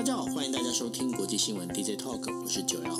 [0.00, 2.96] 大家好，欢迎大家收听国际新闻 DJ Talk，我是九幺。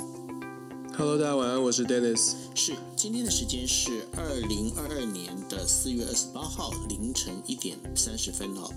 [0.95, 2.33] Hello，大家晚安，我是 Dennis。
[2.53, 8.69] 是，今天的时间是二零二二年的四月二十八号凌晨一点三十分哦。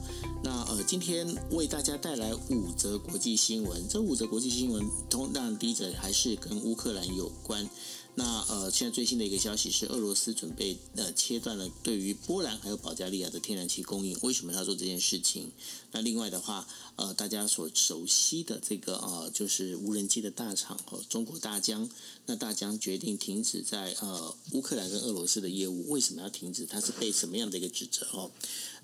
[0.43, 7.69] 那呃，今天为大家带来五则国际新闻，这五则国际新闻，通当第一则还是跟乌克兰有关。
[8.17, 14.17] 那呃，现在最新的一个消息是，俄罗斯准备呃切断了对于波兰还有保加利亚的天然气供应。
[14.23, 15.51] 为什么要做这件事情？
[15.91, 21.91] 那另外的话，呃，大家所熟悉的这个呃，就是无人机的大厂和，中国大疆。
[22.27, 25.91] 那大疆决定停止在呃乌克兰跟俄罗斯的业务。
[25.91, 26.65] 为什么要停止？
[26.67, 28.31] 它是被什么样的一个指责哦？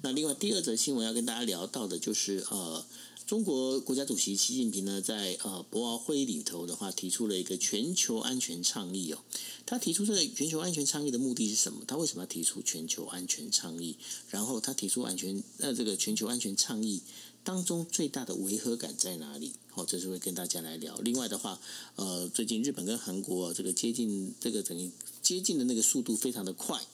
[0.03, 2.85] 那另外第二则新闻要跟大家聊到的就是呃。
[3.31, 9.23] 中国国家主席习近平呢，在呃博鳌会议里头的话，提出了一个全球安全倡议哦。
[9.65, 11.85] 他提出这个全球安全倡议的目的是什么？
[11.87, 13.97] 他为什么要提出全球安全倡议？
[14.31, 17.03] 然后他提出安全呃这个全球安全倡议
[17.45, 19.53] 当中最大的违和感在哪里？
[19.71, 20.97] 好，这是会跟大家来聊。
[20.97, 21.61] 另外的话，
[21.95, 24.91] 呃，最近日本跟韩国这个接近这个等于
[25.23, 26.85] 接近的那个速度非常的快。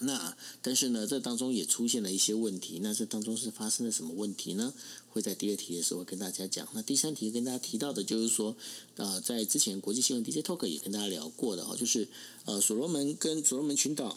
[0.00, 2.78] 那但是呢，这当中也出现了一些问题。
[2.80, 4.72] 那这当中是发生了什么问题呢？
[5.10, 6.68] 会在第二题的时候跟大家讲。
[6.74, 8.56] 那第三题跟大家提到的就是说，
[8.96, 12.08] 呃，在之前国际新闻 DJ Talk 也跟大家聊过的哈，就是
[12.44, 14.16] 呃，所罗门跟所罗门群岛。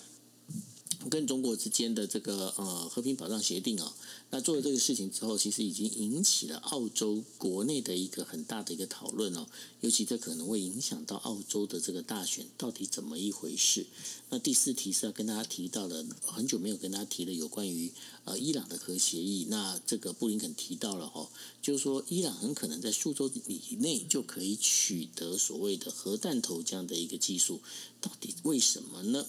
[1.09, 3.91] 跟中国之间的这个呃和平保障协定啊，
[4.29, 9.47] 那做了这个事情之后，其实已经引起了澳洲国内的一个很大的一个讨论哦，
[9.79, 13.87] 尤其这可能会影响到澳洲的这个大选到底怎么一回事。
[14.29, 17.91] 那第四题是要跟大家提到的，很久没有跟大家提的有关于
[18.25, 21.29] 呃伊朗的核协议，那这个布林肯提到了哦，
[21.61, 27.61] 就是说伊朗很可能在数周以内就可以取得所谓的核弹头这样的一个技术，
[27.99, 29.25] 到底为什么呢？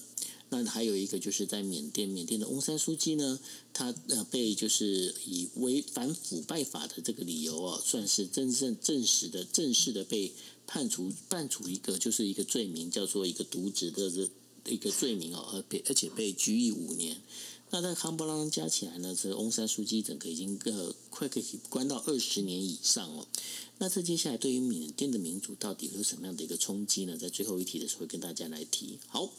[0.50, 3.40] 那还有一个就是在缅甸，缅甸的翁山书记呢，
[3.72, 10.30] 他呃被就是以违反腐败法的这个理由哦，算是真正正式的正式的被
[10.66, 14.28] 判处判处一个就是一个罪名，叫做一个渎职的这
[14.70, 17.16] 一个罪名哦，而而且被拘役五年。
[17.74, 23.26] 那在康波拉加起来呢，这翁山书记整个已经呃快可以关到二十年以上哦。
[23.78, 27.16] 那这接下来对于缅甸的民主到底有什么样的一个冲击呢？
[27.16, 28.98] 在最后一题的时候跟大家来提。
[29.08, 29.32] 好，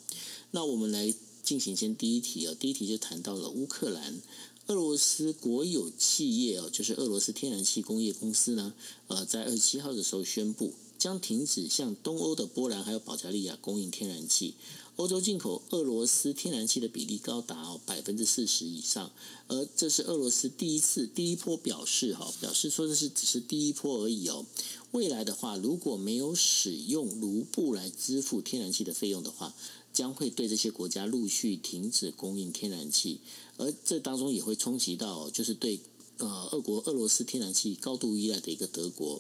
[0.49, 2.55] 那我们来进行先第一题哦。
[2.59, 4.19] 第一题就谈到了乌克兰，
[4.65, 8.73] 俄罗斯国有企业哦，就是俄罗斯天然气工业公司呢，
[9.09, 14.55] 呃，在二十七号的时候宣布将停止向东欧的波兰还有保加利亚供应天然气。
[14.95, 19.11] 欧洲进口俄罗斯天然气的比例高达百分之四十以上，
[19.47, 24.45] 而这是俄罗斯第一次第一波表示哈，表示说的是只是第一波而已哦。
[24.91, 29.55] 未来的话，如果没有使用卢布来支付天然气的费用的话，
[29.91, 33.19] 将会对这些国家陆续停止供应天然气，
[33.57, 35.79] 而这当中也会冲击到就是对
[36.17, 39.19] 呃俄国俄罗斯天然气高度依赖的一个德国。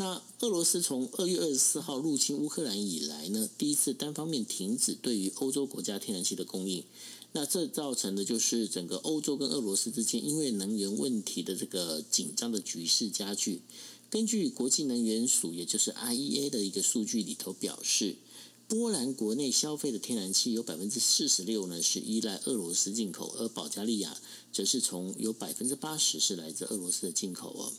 [0.00, 6.84] 那俄罗斯从二月二十四号入侵乌克兰以来呢，第一次单方面停止对于欧洲国家天然气的供应。
[7.32, 13.60] 那这造成的就是整个欧洲跟俄罗斯之间因为能源问题的这个紧张的局势加剧。
[14.08, 18.14] 根据国际能源署，也就是 IEA 的一个数据里头表示，
[18.68, 24.16] 波兰国内消费的天然气有百分之四十六呢是依赖俄罗斯进口，而保加利亚
[24.52, 27.72] 则是从有百分之八十是来自俄罗斯的进口哦。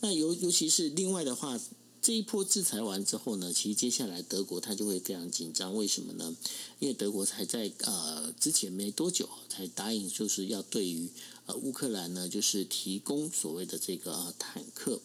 [0.00, 1.58] 那尤尤其是另外的话，
[2.00, 5.74] 这一波制裁完之后呢，其实接下来德国它就会非常紧张。
[5.74, 6.34] 为什么呢？
[6.78, 11.08] 因为德国才在呃之前没多久才答应，就是要对于
[11.46, 15.00] 呃乌克兰呢，就是提供所谓的这个坦克。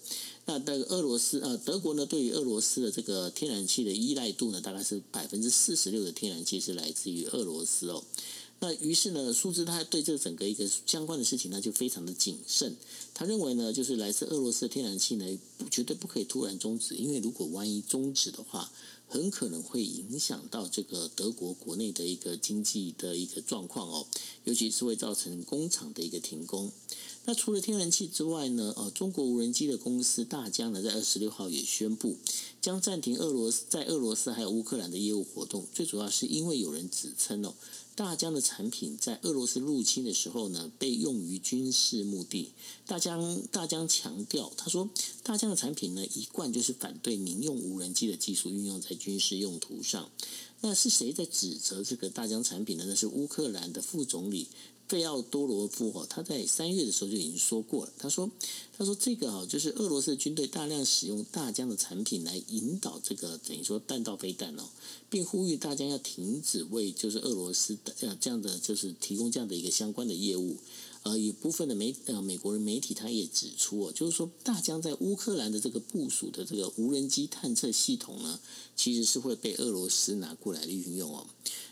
[0.46, 8.04] 那那个俄罗斯呃德国呢，对于俄罗斯的这个天然气的依赖度呢，大概是百分之四十六的天然气是来自于俄罗斯哦。
[8.64, 12.74] 那于是呢，苏兹他对这整个一个相关的事情呢，就非常的谨慎。
[13.14, 15.38] 他认为呢，就是来自俄罗斯的天然气呢，
[15.70, 18.72] 绝对不可以突然终止，因为如果万一终止的话，
[19.10, 24.08] 很可能会影响到这个德国国内的一个经济的一个状况哦，
[24.46, 26.72] 尤其是会造成工厂的一个停工。
[27.26, 32.16] 那除了天然气之外呢，呃，中国无人机的公司大疆呢，在二十六号也宣布
[32.62, 37.54] 将暂停俄罗斯在俄罗斯还有乌克兰的业务活动，最主要是因为有人指称哦。
[37.96, 42.52] 大疆的产品在俄罗斯入侵的时候呢，被用于军事目的。
[42.88, 44.90] 大疆大疆强调，他说，
[45.22, 50.10] 大疆的产品呢，一贯就是反对民用无人机的技术运用在军事用途上。
[50.62, 52.86] 那是谁在指责这个大疆产品呢？
[52.88, 54.48] 那是乌克兰的副总理。
[54.88, 57.92] 费奥多罗夫哦，他在三月的时候就已经说过了。
[57.98, 58.30] 他说
[58.78, 64.64] ：“他说这个哈，就是俄罗斯军队大量使用大疆的产品来引导这个等于说弹道飞弹哦，
[65.10, 70.58] 并呼吁大疆要停止为就是俄罗斯的呃这样的就是提供这样的一个相关的业务。
[71.04, 78.40] 呃，有部分的媒呃美国人媒体他也指出哦，就是说大疆在乌克兰的这个部署的这个无人机探测系统呢，
[78.76, 81.28] 其实是会被俄罗斯拿过来运用哦。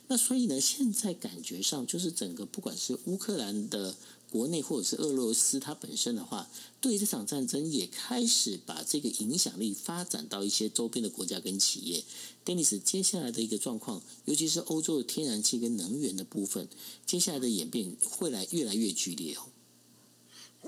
[0.07, 3.95] 那所以呢，现在感觉上就是整个不管是乌克兰的。
[4.31, 6.49] 国内或者是俄罗斯，它本身的话，
[6.79, 12.03] 对这场战争也开始把这个影响力发展到一些周边的国家跟企业。
[12.45, 16.69] Dennis，接下来的一个状况，尤其是欧洲的天然气跟能源的部分，
[17.05, 19.50] 接下来的演变会来越来越剧烈哦。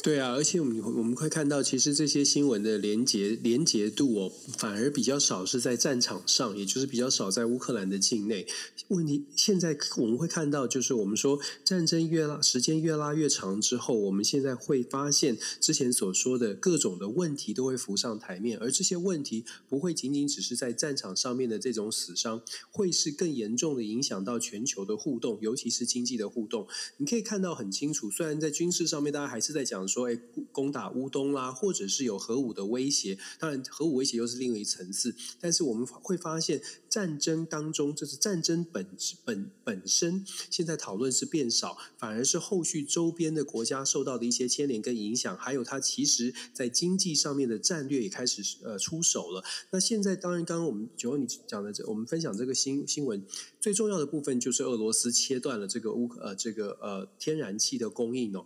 [0.01, 8.47] 对啊，而且我们我们会看到，其实这些新闻的连结连结度哦，反而比较少是在战场上，也就是比较少在乌克兰的境内。
[8.87, 22.41] 问题现在我们会看到，就是我们说战争越拉时间越拉越长之后，我们现在会发现之前所说的各种的问题都会浮上台面，而这些问题不会仅仅只是在战场上面的这种死伤，
[22.71, 26.67] 会是更严重的影响到全球的互动，尤其是经济的互动。
[26.97, 29.82] 你可以看到很清楚，虽然在军事上面大家还是在讲。
[29.87, 30.19] 说哎，
[30.51, 35.15] 攻打乌东啦，或者是有核武的威胁，当然核武威胁又是另一层次。
[35.39, 38.87] 但是我们会发现，战争当中，这是战争本
[39.23, 49.43] 本本身，现在讨论是变少，反而是后续周边的国家受到的一些牵连跟影响，还有它其实在经济上面的战略也开始呃出手了。
[49.71, 53.25] 那现在当然，刚刚我们九欧你讲的这，我们分享这个新新闻
[53.59, 58.45] 最重要的部分，就是俄罗斯切断了这个乌呃这个呃天然气的供应哦。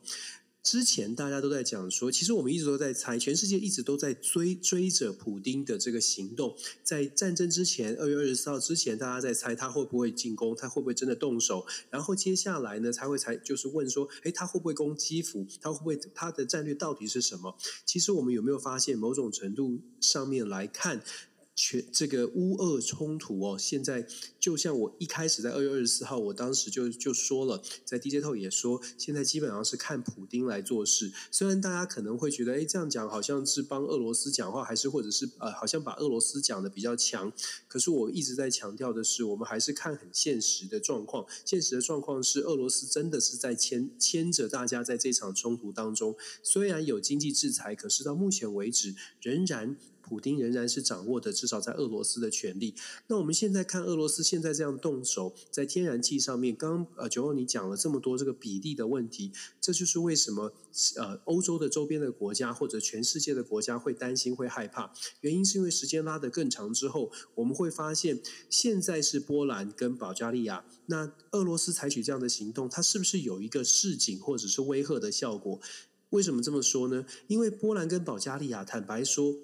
[0.68, 6.58] 之前大家都在讲说，其实我们一直都在猜，全世界一直都在追追着普丁的这个行动。
[6.84, 11.66] 在战争之前，二月二十四号之前，大家在猜他会不会进攻，他会不会真的动手。
[11.90, 15.48] 然后接下来呢，才会才就是问说，哎，他会不会攻基辅？
[15.62, 17.56] 他会不会他的战略到底是什么？
[17.86, 21.02] 其实我们有没有发现，某种程度上面来看？
[21.57, 24.07] 全这个乌俄冲突哦，现在
[24.39, 31.12] 就像我一开始在二月二十四号，我当时就就说了，在 DJ 透也说，现在基本上是看普丁来做事。
[31.31, 37.33] 虽然大家可能会觉得，哎，这样讲好像是帮俄罗斯讲话，还是或者是呃，好像把俄罗斯讲的比较强。
[37.68, 41.25] 可是我一直在强调的是，我们还是看很现实的状况。
[41.44, 46.15] 现实的状况是，俄罗斯真的是在牵牵着大家在这场冲突当中。
[46.44, 49.75] 虽然有经济制裁，可是到目前为止仍然。
[50.07, 52.74] 普丁仍然是掌握的，至少在俄罗斯的权利。
[53.07, 60.54] 那我们现在看俄罗斯现在这样动手，在天然气上面，刚呃九欧你讲了这么多这个比例的问题，这就是为什么
[60.95, 64.94] 呃欧洲的周边的国家或者全世界的国家会担心会害怕。
[65.21, 75.59] 原因是因为时间拉得更长之后，我们会发现现在是波兰跟保加利亚，那俄罗斯采取这样的行动，它是不是有一个示警或者是威吓的效果？
[76.12, 77.06] 为什么这么说呢？
[77.27, 79.36] 因为波兰跟保加利亚坦白说。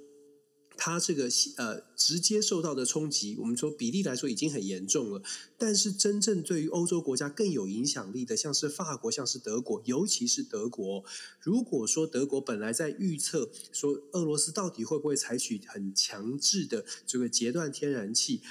[0.75, 5.21] 它这个呃直接受到的冲击，我们说比例来说已经很严重了。
[5.57, 11.03] 但是真正对于欧洲国家更有影响力的，像是法国，像是德国，尤其是德国。
[11.39, 18.41] 如果说德国本来在预测说俄罗斯到底会不会采取很强制的这个截断天然气。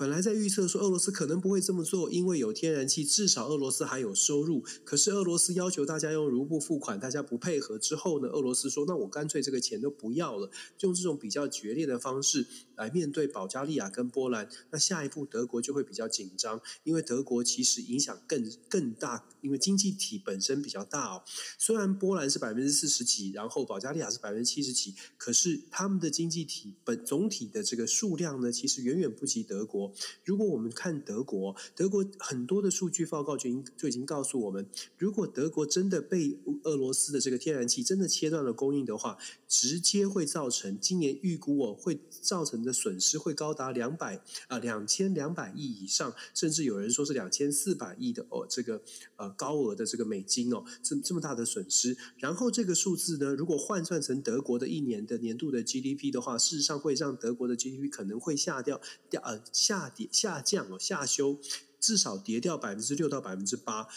[0.00, 4.64] 本来在预测说俄罗斯可能不会这么做，因为有天然气，至少俄罗斯还有收入。
[4.82, 8.28] 可是俄罗斯要求大家用卢布付款，大家不配合之后呢？
[8.28, 10.50] 俄罗斯说：“那我干脆这个钱都不要了。”
[10.80, 14.48] 用这种比较决裂的方式来面对保加利亚跟波兰。
[14.70, 21.22] 那下一步德国就会比较紧张，因为德国其实影响更更大，因为经济体本身比较大哦。
[21.58, 29.89] 虽然波兰是百分之四十几，然后保加利亚是百分之七十几，可是他们的经济体本总体的这个数量呢，其实远远不及德国。
[30.24, 34.66] 如果我们看德国，德国很多的数据报告就已经就已经告诉我们，
[34.98, 39.18] 如果德国真的被俄罗斯的这个天然气真的切断了供应的话，
[39.48, 48.82] 直接会造成今年预估哦会造成的损失会高达两百啊两千两百亿以上，甚至有人说是两千四百亿的哦这个
[49.16, 59.79] 呃高额的这个美金哦这这么大的损失，然后这个数字呢，如果换算成德国的一年的年度的 GDP 的话，事实上会让德国的 GDP 可能会下掉掉呃下。
[59.80, 61.38] 下跌、下降哦，下修，
[61.80, 63.88] 至少跌掉百分之六到百分之八，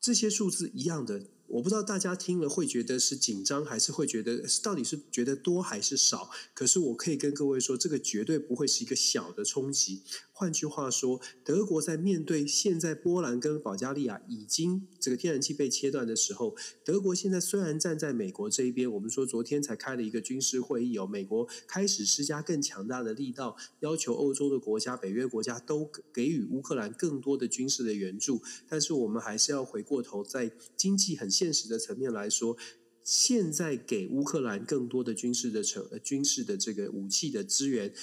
[0.00, 1.24] 这些数字一样的。
[1.48, 6.30] 我不知道大家听了会觉得是紧张，还是会觉得到底是觉得多还是少？
[6.54, 10.02] 可是我可以跟各位说，这个绝对不会是一个小的冲击。
[10.36, 28.42] 换句话说，德国在面对现在波兰跟保加利亚已经这个天然气被切断的时候，德国现在虽然站在美国这一边，我们说昨天才开了一个军事会议哦，美国开始施加更强大的力道，要求欧洲的国家、北约国家都给予乌克兰更多的军事的援助。
[28.68, 32.56] 但是我们还是要回过头，在经济很现实的层面来说，
[33.04, 37.94] 现在给乌克兰更多的军事的成军事的这个武器的资源。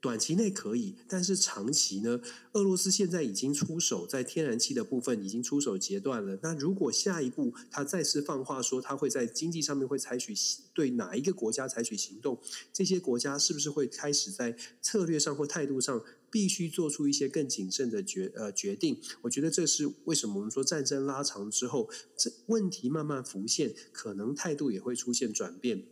[0.00, 2.20] 短期内可以，但是长期呢？
[2.52, 6.38] 俄罗斯现在已经出手，在天然气的部分已经出手截断了。
[6.42, 10.34] 那如果下一步他再次放话说，他会在经济上面会采取
[10.72, 12.40] 对哪一个国家采取行动？
[12.72, 18.98] 这些国家是不是会开始在策略上或态度上必须做出一些更谨慎的决呃决定？
[19.20, 25.84] 我觉得这是为什么我们说战争拉长之后，这问题慢慢浮现，可能态度也会出现转变。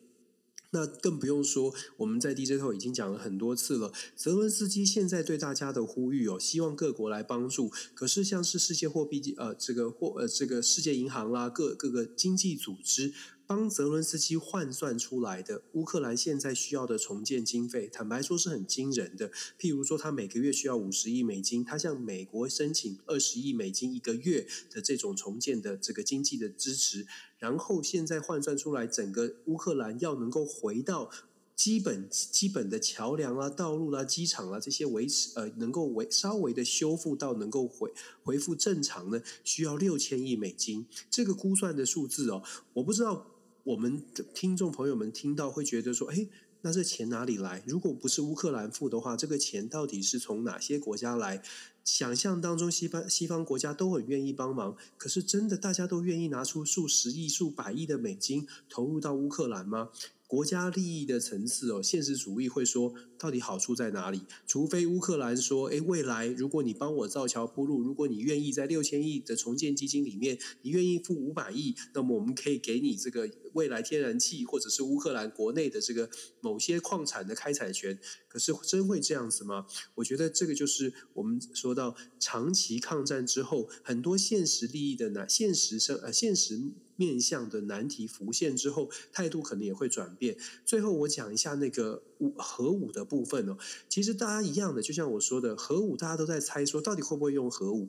[0.71, 3.93] 那更不用说，我们在 DJ 头已经讲了很多次了。
[4.15, 7.71] 泽伦斯基现在对大家的呼吁哦，希望各国来帮助。
[7.95, 13.15] 可是像是世界货币呃这个货呃这个世界银行啦，各各个经济组织。
[13.49, 19.31] 帮泽伦斯基换算出来的乌克兰现在需要的重建经费，坦白说是很惊人的。
[19.59, 27.07] 譬如说，他每个月需要五十亿美金，他向美国申请二十亿美金一个月的这种重建的这个经济的支持，
[27.39, 31.11] 然后现在换算出来，整个乌克兰要能够回到
[31.57, 37.91] 基本基本的桥梁啊、道路啦、机场啦这些维持呃，能够维稍微的修复到能够回
[38.23, 40.87] 恢复正常呢，需要六千亿美金。
[41.11, 42.43] 这个估算的数字哦，
[42.75, 43.38] 我不知道。
[43.69, 46.27] 我们的听众朋友们听到会觉得说：“哎，
[46.63, 47.63] 那这钱哪里来？
[47.67, 51.43] 如果不是乌克兰付的话，这个钱到底是从哪些国家来？
[51.85, 59.91] 想象当中，西方西方国家都很愿意帮忙，可是真的大家都愿意拿出数十亿、数百亿的美金投入到乌克兰吗？”
[60.29, 64.21] 国家利益的层次哦，现实主义会说，到底好处在哪里？
[64.47, 76.11] 除非乌克兰说，诶，未来如果你帮我造桥铺路，如果你愿意在六千亿的重建基金里面，你愿意付五百亿，那么我们可以给你这个未来天然气或者是乌克兰国内的这个
[76.43, 77.99] 某些矿产的开采权。
[78.29, 79.65] 可是真会这样子吗？
[79.95, 86.75] 我觉得这个就是我们说到长期抗战之后，很多现实利益的难，现实生呃现实。
[86.99, 90.37] 面向的难题浮现之后，态度可能也会转变。
[90.67, 93.57] 最后，我讲一下那个武核武的部分哦。
[93.89, 97.89] 其实大家一样的，就像我说的，核武大家都在猜说，到底会不会用核武。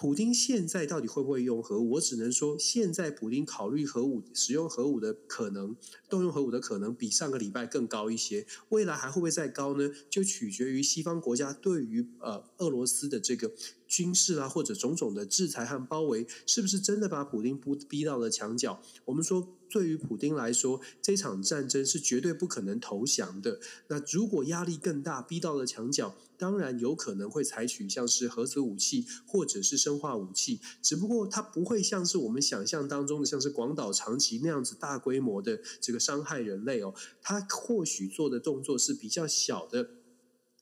[0.00, 1.90] 普京现在到底会不会用核武？
[1.90, 5.76] 我只能说，现在普京考虑核武、使用核武的可能、
[6.08, 8.46] 动用核武的可能，比上个礼拜更高一些。
[8.70, 9.90] 未来还会不会再高呢？
[10.08, 13.52] 就取决于西方国家对于呃俄罗斯的这个
[13.86, 18.80] 军事啊，或者种种的制裁和包围，是不是真的把普京逼逼到了墙角？
[19.04, 19.59] 我们说。
[19.70, 23.60] 对于普京来说，这场战争是绝对不可能投降的。
[23.88, 30.60] 那如果压力更大，逼到了墙角，当然有可能会采取像是核子武器或者是生化武器。
[30.82, 36.92] 只不过它不会像是我们想象当中的，像是广岛、长崎那样子大规模的这个伤害人类哦。
[37.22, 39.90] 它或许做的动作是比较小的。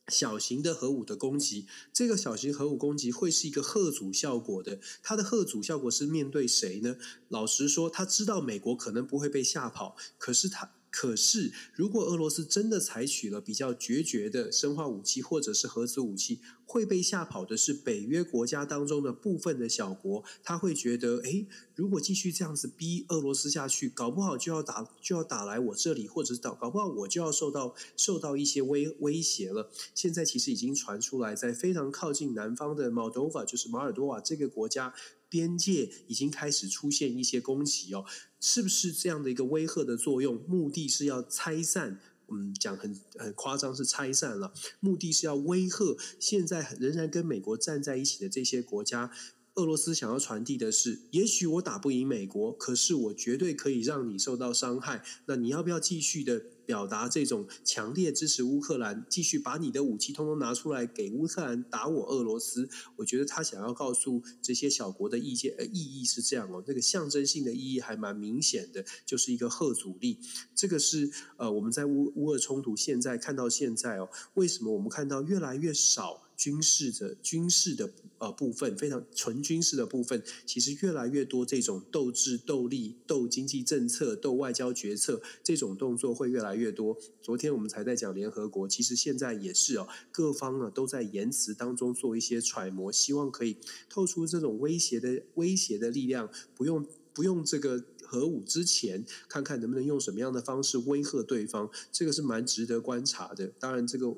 [0.09, 4.81] 小型的核武的攻击，这个小型核武攻击会是一个贺阻效果的。
[5.03, 6.97] 它的贺阻效果是面对谁呢？
[7.29, 10.78] 老实说，他知道美国可能不会被吓跑，可是他。
[10.91, 20.25] 可是，如果俄罗斯真的采取了比较决绝的生化武器或者是核子武器，会被吓跑的是北约国家当中的部分的小国。
[20.43, 29.71] 他会觉得，哎，如果继续这样子逼俄罗斯下去，搞不好就要打就要打来我这里，或者是搞搞不好我就要受到受到一些威威胁了。
[29.95, 34.95] 现在其实已经传出来，在非常靠近南方的 Moldova，就是马尔多瓦这个国家。
[35.29, 38.05] 边界已经开始出现一些攻击哦，
[38.41, 40.43] 是不是这样的一个威吓的作用？
[40.49, 49.13] 目的是要拆散，嗯，讲很很夸张是拆散了，目的是要威吓现在仍然跟美国站在一起的这些国家。
[49.59, 55.03] 俄罗斯想要传递的是，也许我打不赢美国，可是我绝对可以让你受到伤害。
[55.27, 56.43] 那你要不要继续的？
[56.69, 62.69] 表达这种强烈支持乌克兰，继续把你的武器通通拿出来给乌克兰打我俄罗斯。
[62.97, 70.19] 我觉得他想要告诉这些小国的意见呃意义是这样哦，那个象征性的意义还蛮明显的，就是一个贺阻力。
[70.55, 76.28] 这个是呃我们在乌乌俄冲突现在看到现在哦，为什么我们看到越来越少？
[76.39, 86.97] 军事的军事的呃部分，非常纯军事的部分，其实越来越多这种斗智斗力、斗经济政策、斗外交决策这种动作会越来越多。
[87.21, 93.57] 昨天我们才在讲联合国，其实现在也是哦，各方呢都在言辞当中做一些揣摩，希望可以
[93.91, 103.49] 透出这种威胁的威胁的力量，不用不用这个核武之前，看看能不能用什么样的方式威吓对方，这个是蛮值得观察的。
[103.59, 104.17] 当然这个。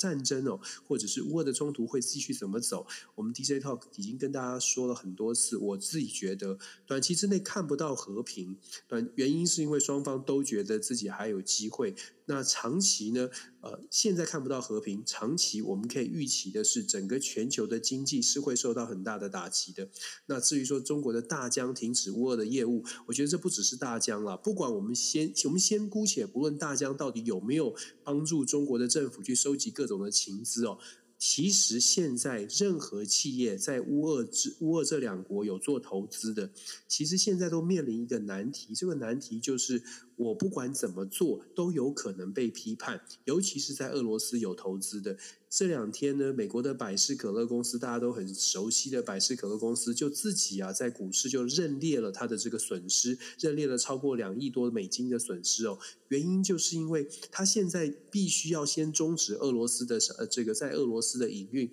[0.00, 2.86] 战争哦，或者是乌俄的冲突会继续怎么走？
[3.16, 5.58] 我们 DJ Talk 已经跟大家说了很多次。
[5.58, 8.56] 我自己觉得，短期之内看不到和平，
[8.88, 11.94] 短原因是因为双方都觉得自己还有机会。
[12.30, 13.28] 那长期呢？
[13.60, 19.88] 呃，现在看不到和平，长期我们可以预期的是，整个全球的经济是会受到很大的打击的。
[20.26, 24.36] 那至于说中国的大疆停止乌俄的业务，我觉得这不只是大疆了。
[24.36, 30.78] 不管我们先，我们先姑且不论大疆到底有没有帮助中国的政府去收集各种的情资哦。
[31.18, 36.50] 其实现在任何企业在乌俄之乌俄这两国有做投资的，
[36.88, 38.74] 其实现在都面临一个难题。
[38.74, 39.82] 这个难题就是，
[40.20, 45.16] 我不管怎么做都有可能被批判，尤其是在俄罗斯有投资的。
[45.48, 55.78] 这两天呢，美国的百事可乐公司，大家都很熟悉的百事可乐公司，就自己啊在股市就认列了它的这个损失，认列了超过两亿多美金的损失哦。
[56.08, 61.72] 原因就是因为它现在必须要先终止俄罗斯的呃这个在俄罗斯的营运，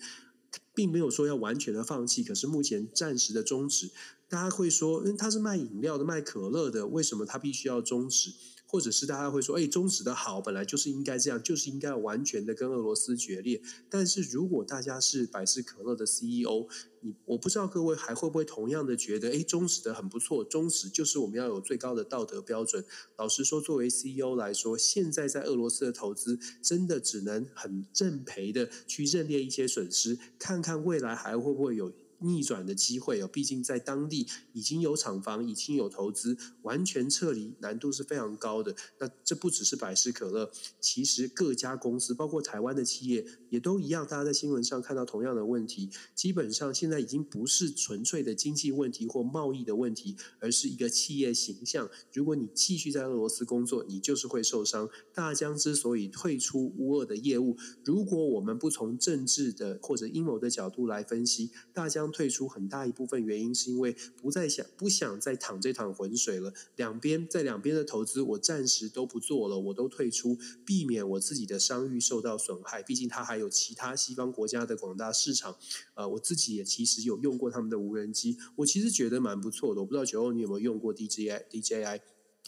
[0.73, 3.89] 并没有说要完全的放弃，可是目前暂时的终止。
[4.29, 8.31] 大家会说，因为它是卖饮料的、卖可乐的，为什么他必须要终止？
[8.69, 13.61] 或者是大家会说，哎，终止的好，本来就是应该这样，就是应该完全的跟俄罗斯决裂。
[13.89, 16.67] 但是如果大家是百事可乐的 CEO，
[16.99, 22.83] 你我不知道各位还会不会同样的觉得，哎，终止的很不错，终止就是我们要有最高的道德标准。
[23.15, 31.93] 老实说，作为 CEO 来说，现在在俄罗斯的投资，真的只能很认赔的去认列一些损失，看看未来还会不会有。
[32.19, 38.75] 逆转的机会哦，毕竟在当地已经有厂房，已经有投资，完全撤离难度是非常高的。
[38.99, 44.07] 那这不只是百事可乐，其实各家公司，包括台湾的企业，也都一样。
[44.07, 51.87] 大家在新闻上看到同样的问题，基本上现在已经不是纯粹的经济问题或贸易的问题，而是一个企业形象。
[52.11, 54.89] 如果你继续在俄罗斯工作，你就是会受伤。
[55.13, 62.06] 大疆之所以退出乌俄的业务，如果我们不从政治的或者阴谋的角度来分析，大疆。
[62.11, 66.53] 退出很大一部分原因是因为不再想不想再淌这趟浑水了。
[66.75, 72.81] 两边在两边的投资，我暂时都不做了，我都退出，避免我自己的商誉受到损害。
[72.83, 75.57] 毕竟它还有其他西方国家的广大市场。
[75.95, 79.81] 呃，我自己也其实有用过他们的无人机，我其实觉得蛮不错的。
[79.81, 81.99] 我不知道九欧你有没有用过 DJI DJI？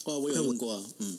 [0.06, 1.18] 哦，我有用过，嗯。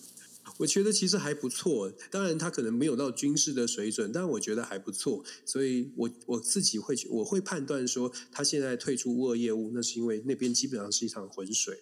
[0.58, 11.80] 我觉得其实还不错，当然它可能没有到军事的水准，但我觉得还不错，所以我我自己会我会判断说，他现在退出乌俄业务，那是因为那边基本上是一场浑水。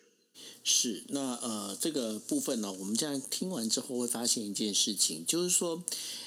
[0.62, 5.82] 是，那呃这个部分呢，我们这样听完之后会发现一件事情，就是说，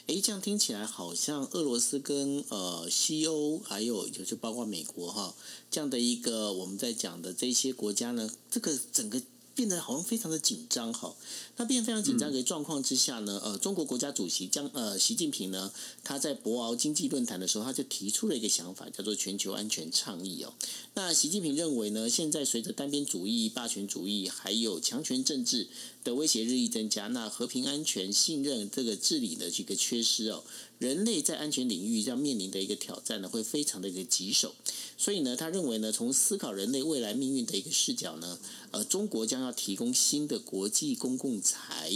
[0.08, 5.34] 哎，这样听起来好像俄罗斯跟呃西欧还有就是包括美国哈
[5.70, 9.22] 这样的一个我们在讲的这些国家呢，这个整个。
[9.62, 11.14] 变得好像非常的紧张哈，
[11.58, 15.72] 那变非常紧张的状况之下呢，呃，中国国家主席江呃习近平呢，
[16.04, 20.52] 他在博鳌经济论坛的时候，他就提出了一个想法，叫做全球安全倡议哦。
[20.96, 25.68] 那习近平认为呢，现在随着单边主义、霸权主义还有强权政治
[26.04, 30.44] 的威胁日益增加，那和平、安全、信任这个治理的这个缺失哦。
[30.80, 34.56] 人类在安全领域要面临的一个挑战呢，会非常的一个棘手。
[34.98, 38.40] 所以呢，他认为呢，从思考人类未来命运的一个视角呢，
[38.72, 41.92] 呃，中国将要提供新的国际公共财，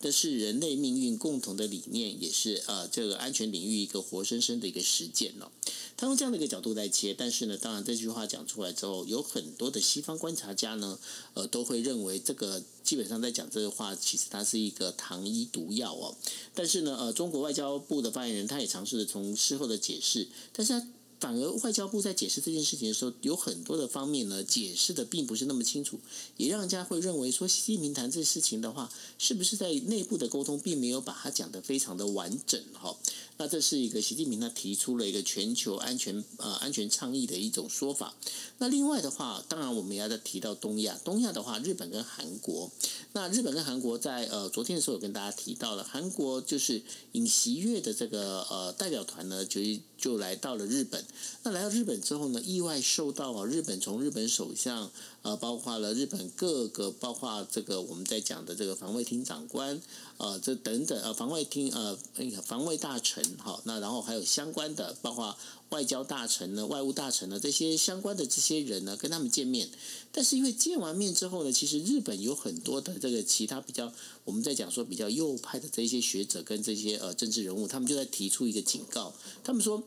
[0.00, 5.50] 这是人类命运共同的理念，也是呃这个安全领域一个活生生的一个实践哦。
[5.96, 10.98] 他用这样的一个角度来切，但是呢，当然这句话讲出来之后，有很多的西方观察家呢，
[11.34, 16.16] 呃，都会认为这个基本上在讲这个话，其实它是一个糖衣毒药哦。
[16.54, 20.86] 但是呢，呃，中国外交部的发言人他也尝试着从事后的解释，但是他。
[21.20, 26.00] 反而外交部在解释这件事情的时候，有很多的方面呢，解释的并不是那么清楚，
[26.38, 32.96] 也让人家会认为说，习近平谈这事情的话，是不是在内部的沟通并没有把它讲得非常的完整哈？
[33.40, 38.14] 那这是一个习近平他提出了一个全球安全呃安全倡议的一种说法。
[38.58, 42.70] 那另外的话，当然我们也要再提到东亚，东亚的话，日本跟韩国。
[43.14, 49.62] 那日本跟韩国在呃昨天的时候有跟大家提到了，韩国就是尹锡悦的这个呃代表团呢，就
[49.96, 51.02] 就来到了日本。
[51.42, 54.92] 那来到日本之后呢，意外受到啊日本从日本首相
[55.22, 59.80] 呃包括了日本各个包括这个我们在讲的这个防卫厅长官。
[60.18, 61.98] 呃，这等等呃，防卫厅呃，
[62.44, 65.34] 防卫大臣哈，那然后还有相关的，包括
[65.70, 69.70] 外交大臣呢、外务大臣呢这些相关的这些人呢，跟他们见面。
[70.12, 73.90] 但是因为见完面之后呢，其实日本有很多的这个其他比较，
[74.26, 79.82] 我们在讲说比较右派的这些学者跟这些呃政治人物，他们就在提出一个警告，他们说。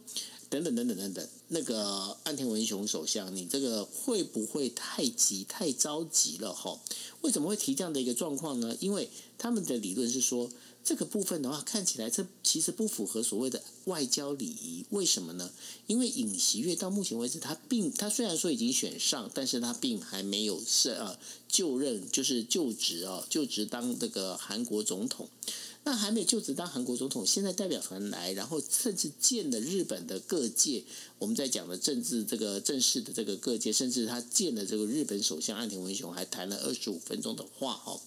[0.53, 6.79] 等等等等等等，那个岸田文雄首相，你这个会不会太急太着急了哈？
[7.21, 8.77] 为什么会提这样的一个状况呢？
[8.79, 10.47] 因为他们的理论是说，
[10.83, 14.85] 这个部分的话，看起来这其实不符合所谓的外交礼仪。
[14.91, 15.49] 为什么呢？
[15.87, 25.27] 因为尹锡悦到目前为止，他并他虽然说已经选上，但是他并还没有是呃就任，就是就职啊，就职当这个韩国总统。
[25.85, 30.83] 那还没就职当韩国总统，现在代表团来，然后甚至见了日本的各界，
[31.19, 37.99] 我们在讲的政治这个正式的这个各界，甚至他见了这个日本首相岸田文雄，还谈了二十五分钟的话哦。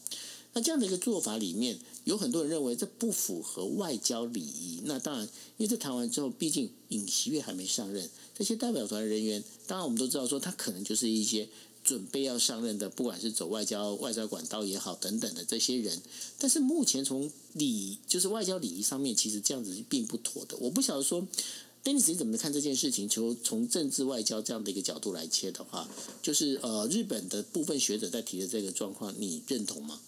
[0.55, 4.81] 那这样的一个做法里面，有很多人认为这不符合外交礼仪。
[4.85, 5.27] 那当然，
[5.59, 11.47] 因为这谈完之后，毕竟尹锡悦还没上任，这些代表团人员，当然我们都知道说，他可能就是一些
[11.87, 16.03] 准备要上任的，不管是走外交外交管道也好等等的这些人。
[16.37, 20.57] 但是目前从礼就是外交礼仪上面，其实这样子是并不妥的。
[20.57, 21.25] 我不晓得说
[21.85, 23.09] ，Denis 你怎么看这件事情？
[23.09, 25.89] 求从政治外交这样的一个角度来切的话，
[26.21, 30.01] 就是呃，日本的部分学者在提的这个状况，你认同吗？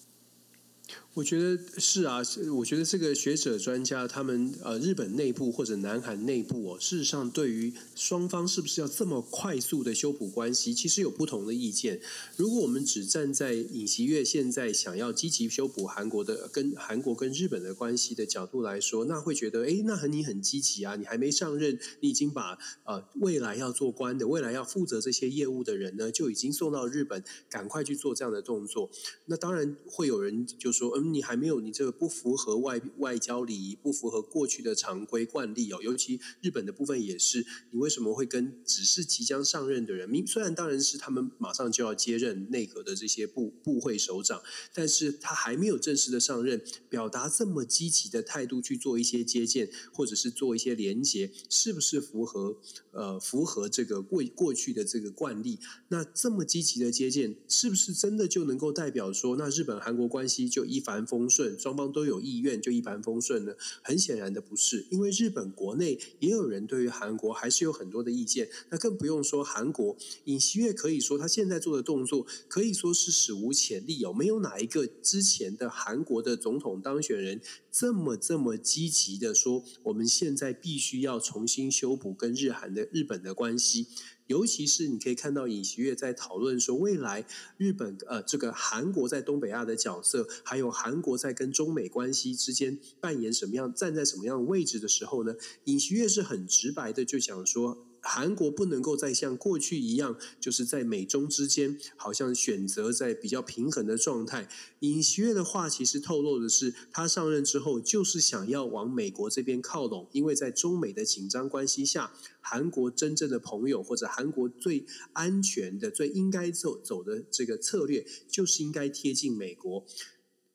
[1.15, 2.19] 我觉得是啊，
[2.55, 11.99] 我觉得这个学者专家他们呃，日本内部或者南韩内部哦，事实上对于双方是不是要这么快速的修补关系，其实有不同的意见。
[12.37, 28.91] 如果我们只站在尹锡悦现在想要积极修补韩国的跟韩国跟日本的关系的角度来说，那会觉得哎，那和你很积极啊，你还没上任，你已经把呃未来要做官的、未来要负责这些业务的人呢，就已经送到日本，赶快去做这样的动作。
[29.25, 30.98] 那当然会有人就说。
[31.01, 35.79] 你还没有，你这个不符合外外交礼仪，不符合过去的常规惯例哦。
[35.81, 40.09] 尤其日本的部分也是，你为什么会跟只是即将上任的人？
[40.09, 44.41] 明虽然当然是他们马上就要接任内阁的这些部部会首长，
[44.73, 52.57] 但是他还没有正式的上任，表达这么积极的态度去做一些接见，或者是做一些连结，是不是符合
[52.91, 55.59] 呃符合这个过过去的这个惯例？
[55.87, 60.79] 那这么积极的接见，是不是真的就能够代表说，那日本韩国关系就一？
[60.79, 63.53] 帆风顺，双方都有意愿就一帆风顺呢？
[63.83, 68.49] 很显然的不是，因为日本国内也有人对于韩国还是有很多的意见。
[68.69, 77.41] 那更不用说韩国尹锡悦，可以说他现在做的动作可以说是史无前例哦，没有哪一个之前的韩国的总统当选人
[77.71, 83.87] 这么这么积极的说，我们现在必须要重新修补跟日韩的日本的关系。
[84.27, 87.25] 尤其是你可以看到尹锡悦在讨论说，未来
[87.57, 95.35] 日本呃这个韩国在东北亚的角色，还有韩国在跟中美关系之间扮演什么样、站在什么样的位置的时候呢？
[95.63, 97.88] 尹锡悦是很直白的就讲说。
[98.01, 104.47] 韩国不能够再像过去一样，就是在美中之间，好像选择在比较平衡的状态。
[104.79, 119.85] 尹锡悦的话其实透露的是，他上任之后就是想要往美国这边靠拢，因为在中美的紧张关系下，韩国真正的朋友或者韩国最安全的、最应该走走的这个策略，就是应该贴近美国。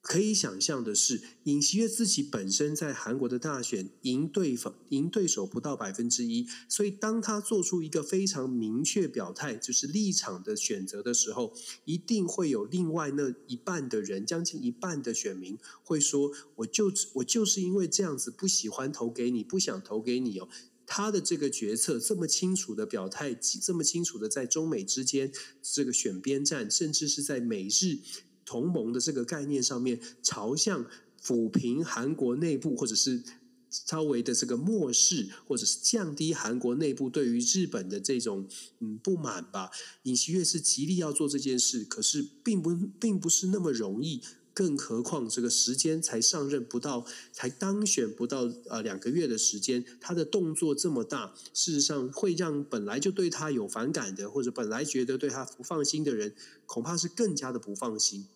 [0.07, 20.47] 可以想象的是，尹锡悦自己本身在韩国的大选赢对方、赢对手不到百分之一，所以当他做出一个非常明确表态，就是立场的选择的时候，一定会有另外那一半的人，将近一半的选民会说：“我就我就是因为这样子不喜欢投给你，不想投给你哦。”
[20.87, 28.01] 他的这个决策这么清楚的表态，这么清楚的在中美之间这个选边站，甚至是在美日。
[28.45, 30.85] 同盟的这个概念上面，朝向
[31.21, 33.23] 抚平韩国内部，或者是
[33.69, 38.47] 稍微的这个漠视，或者是降低韩国内部对于日本的这种
[38.79, 39.71] 嗯不满吧。
[40.03, 44.21] 尹锡悦是极力要做这件事，可是并不并不是那么容易。
[44.53, 56.33] 更何况这个时间才上任不到，才当选不到呃两个月的时间，他的动作这么大，事实上会让本来就对他有反感的，或者本来觉得对他不放心的人，
[56.65, 58.27] 恐怕是更加的不放心。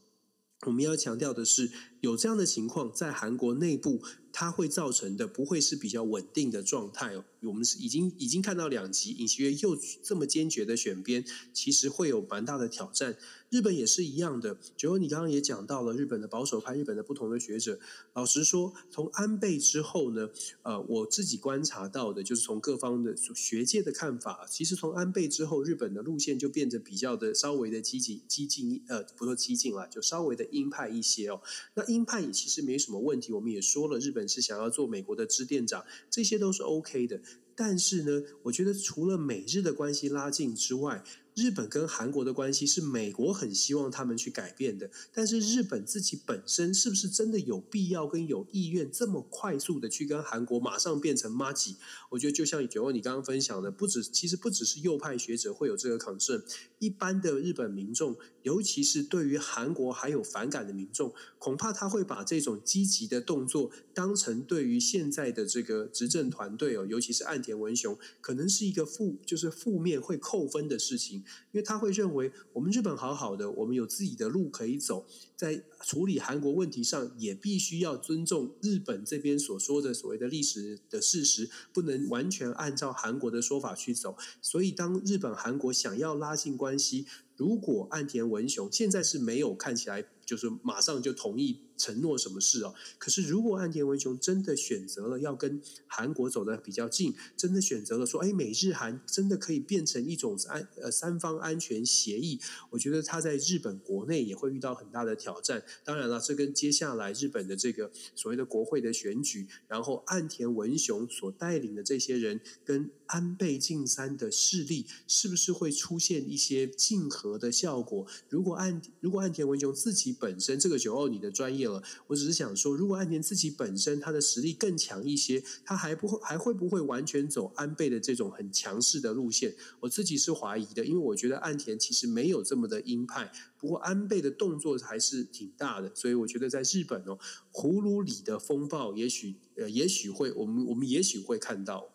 [0.66, 4.02] 我们要强调的是，有这样的情况在韩国内部，
[4.34, 7.24] 它会造成的不会是比较稳定的状态哦。
[7.42, 11.24] 我们是已经已经看到两极，尹锡悦又这么坚决的选边，
[11.54, 13.18] 其实会有蛮大的挑战。
[13.50, 17.80] 日本也是一样的，九欧，你刚刚也讲到了日本的保守派，日本的不同的学者。
[18.14, 20.30] 老实说，从安倍之后呢，
[20.62, 31.42] 呃，我自己观察到的，就是从各方的学界的看法，其实从安倍之后，日本的路线就变得比较的稍微的激进，激进呃，不说激进了，就稍微的鹰派一些哦。
[31.74, 37.20] 那鹰派也其实没什么问题，我们也说了，日本是想要做美国的支店长，这些都是 OK 的。
[37.62, 41.04] 但是呢，我觉得除了美日的关系拉近之外，
[41.42, 51.78] 日本跟韩国的关系是美国很希望他们去改变的，但是日本自己本身是不是真的有必要跟有意愿这么快速的去跟韩国马上变成妈吉？
[52.10, 56.44] 我觉得就像九欧你刚刚分享的，不止其实不只是右派学者会有这个 concern，
[56.80, 71.24] 一般的日本民众，尤其是对于韩国还有反感的民众，恐怕他会把这种积极的动作当成对于现在的这个执政团队哦，尤其是岸田文雄，可能是一个负就是负面会扣分的事情。
[71.52, 84.16] 因为他会认为我们日本好好的，我们有自己的路可以走，在处理韩国问题上也必须要尊重日本这边所说的所谓的历史的事实，不能完全按照韩国的说法去走。
[84.42, 91.62] 所以，当日本韩国想要拉近关系，如果岸田文雄现在是没有看起来就是马上就同意。
[91.80, 92.76] 承诺什么事哦？
[92.98, 102.38] 可是如果岸田文雄真的选择了要跟韩国走得比较近，真的选择了说，哎，美日韩真的可以变成一种安呃三方安全协议，
[102.72, 105.64] 我觉得他在日本国内也会遇到很大的挑战。
[105.86, 118.06] 当然了，这跟接下来日本的这个所谓的国会的选举，然后岸田文雄所带领的这些人跟安倍晋三的势力，是不是会出现一些竞合的效果？
[118.28, 121.82] 如果岸如果岸田文雄自己本身这个九二你的专业了。
[122.08, 129.56] 我只是想说，如果岸田自己本身他的实力更强一些，他还不会还会不会完全走安倍的这种很强势的路线？
[129.80, 137.18] 我自己是怀疑的，因为我觉得岸田其实没有这么的鹰派，不过安倍的动作还是挺大的，所以我觉得在日本哦，
[137.54, 141.90] 葫芦里的风暴，也许呃，也许会我们我们也许会看到。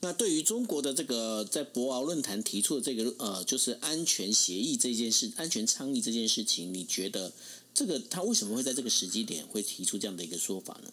[0.00, 7.32] 那对于中国的这个在博鳌论坛提出的这个呃，就是安全协议这件事、安全倡议这件事情，你觉得？
[7.74, 10.90] 这个他为什么会在这个时机点会提出这样的一个说法呢？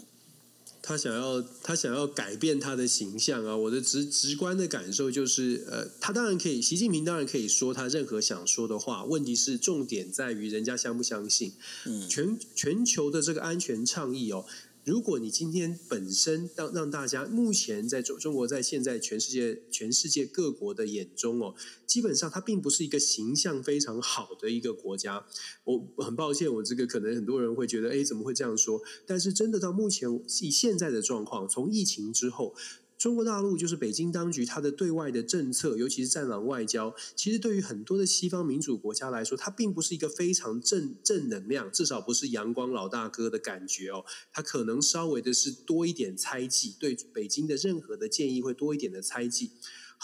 [0.83, 3.57] 他想要他想要改变他的形象啊！
[3.57, 9.03] 我的直直观的感受就是，呃，他当然可以，习近平当然可以说他任何想说的话。
[9.03, 11.53] 问题是重点在于人家相不相信。
[11.85, 14.45] 嗯，全全球的这个安全倡议哦。
[14.85, 21.55] 如果你今天本身让让大家目前在中中国在现在全世界全世界各国的眼中哦，
[21.87, 25.25] 基本上它并不是一个形象非常好的一个国家。
[25.63, 28.79] 我很抱歉，我这个可能很多人会觉得，哎，怎么会这样说？
[29.07, 30.07] 但是真的到目前
[30.41, 32.53] 以现在的状况，从疫情之后。
[32.97, 44.05] 中国大陆就是北京当局，它的对外的政策，尤其是战狼外交，其实对于很多的西方民主国家来说，它并不是一个非常正正能量，至少不是阳光老大哥的感觉哦。
[44.31, 49.51] 它可能稍微的是多一点猜忌，对北京的任何的建议会多一点的猜忌。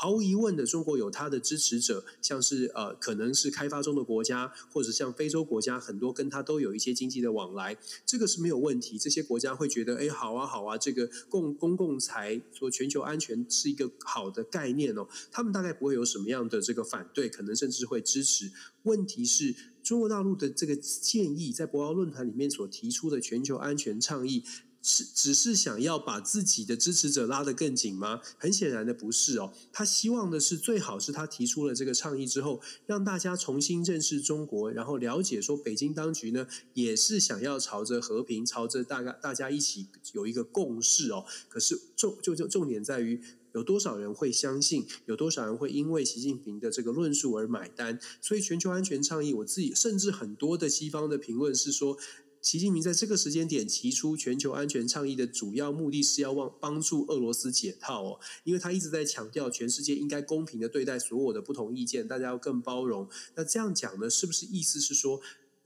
[0.01, 8.97] 毫无疑问的，中国有它的支持者，像是呃，可能是开发中的国家，或者像非洲国家，很多跟它都有一些经济的往来，这个是没有问题。
[8.97, 18.51] 这些国家会觉得，哎，好啊，好啊，这个共公共财说全球安全是一个好的概念哦，他们大概不会有什么样的这个反对，可能甚至会支持。
[18.81, 24.43] 问题是，中国大陆的这个建议，在博鳌论坛里面所提出的全球安全倡议。
[24.81, 28.21] 是只是想要把自己的支持者拉得更紧吗？
[28.37, 29.53] 很显然的不是哦。
[29.71, 41.25] 他希望的是最好是他提出了这个倡议之后，让大家重新认识中国，然后了解说北京当局呢也是想要朝着和平，朝着大家大家一起有一个共识哦。
[41.47, 43.21] 可是重就就重点在于
[43.53, 47.99] 有多少人会相信，有多少人会因为习近平的这个论述而买单。
[48.19, 51.97] 所以全球安全倡议，我自己甚至很多的西方的评论是说。
[52.41, 63.07] 习近平在这个时间点提出全球安全倡议的主要目的是要帮帮助俄罗斯解套哦，因为他一直在强调全世界应该公平的对待所有的不同意见，大家要更包容。
[63.35, 65.21] 那这样讲呢，是不是意思是说，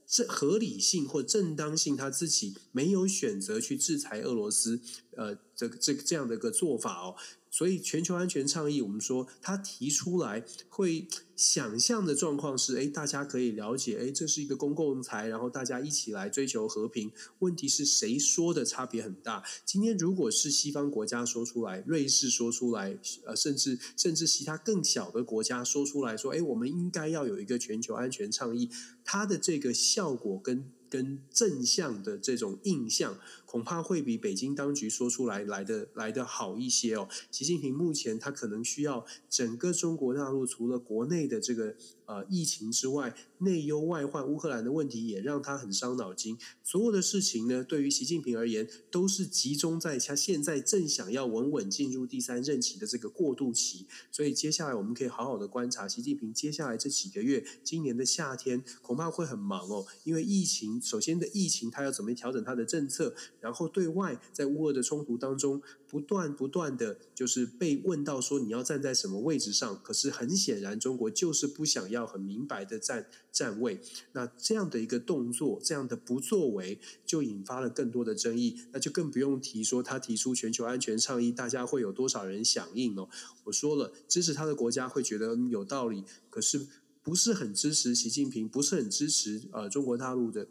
[0.06, 4.80] 这合理性或正当性他自己没有选择去制裁俄罗斯？
[5.16, 7.16] 呃，这这这样的一个做法哦。
[7.56, 17.10] 所以，全球安全倡议，我们说他提出来会想象的状况是：哎，大家可以了解，哎，这是一个公共财，然后大家一起来追求和平。
[17.38, 19.42] 问题是谁说的差别很大？
[19.64, 28.68] 今天如果是西方国家说出来，瑞士说出来，呃，甚至甚至其他更小的国家说出来说，哎，我们应该要有一个全球安全倡议，
[29.02, 30.70] 它的这个效果跟。
[30.88, 33.18] 跟正向的这种印象，
[33.56, 37.08] 恐怕会比北京当局说出来来的来的好一些哦。
[37.30, 41.74] 习近平目前他可能需要整个中国大陆除了国内的这个。
[42.06, 46.38] 呃，疫情之外，内忧外患，乌克兰的问题也让他很伤脑筋。
[46.62, 53.88] 所有的事情呢，对于习近平而言，都是集中在他现在正想要稳稳进入第三任期的这个过渡期。
[54.12, 59.84] 所以，接下来我们可以好好的观察习近平接下来这几个月，今年的夏天恐怕会很忙哦。
[60.04, 69.80] 因为疫情，首先的疫情，他要怎么调整他的政策，然后对外在乌俄的冲突当中，不断不断的就是被问到说你要站在什么位置上。
[69.82, 71.96] 可是很显然，中国就是不想要。
[71.96, 73.80] 要很明白的站站位，
[74.12, 78.60] 那这样的一个动作，这样的不作为，就引发了更多的争议。
[78.70, 83.08] 那就更不用提说他提出全球安全倡议，大家会有多少人响应哦？
[83.44, 86.66] 我说了，支持他的国家会觉得有道理，可是
[87.02, 90.46] 不是很支持习近平，不是很支持呃中国大陆的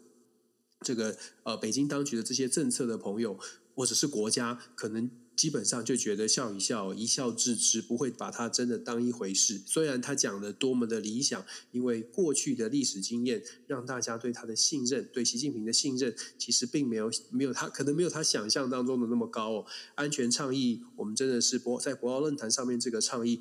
[0.84, 3.38] 这个呃北京当局的这些政策的朋友，
[3.74, 5.10] 或者是国家，可能。
[5.36, 9.60] 基本上就觉得笑一笑，一笑置之，不会把他真的当一回事。
[9.66, 19.66] 虽然他讲的多么的理想，因为过去的历史经验让大家对他的信任，对习近平的信任，其实并没有没有他可能没有他想象当中的那么高哦。
[19.96, 23.38] 安全倡议，我们真的是博在博鳌论坛上面这个倡议。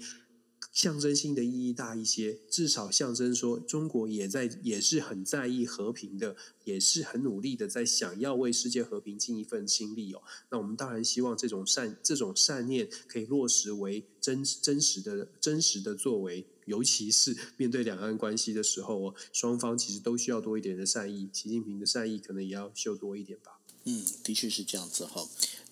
[0.75, 6.35] 象征性的意义大一些，至少象征说中国也在也是很在意和平的，
[6.65, 10.21] 也是很努力的在想要为世界和平尽一份心力哦。
[10.49, 23.61] 那我们当然希望这种善这种善念可以落实为真真实的真实的作为，尤其是面对两岸关系的时候哦，双方其实都需要多一点的善意，习近平的善意可能也要秀多一点吧。
[23.85, 25.25] 嗯，的确是这样子哈。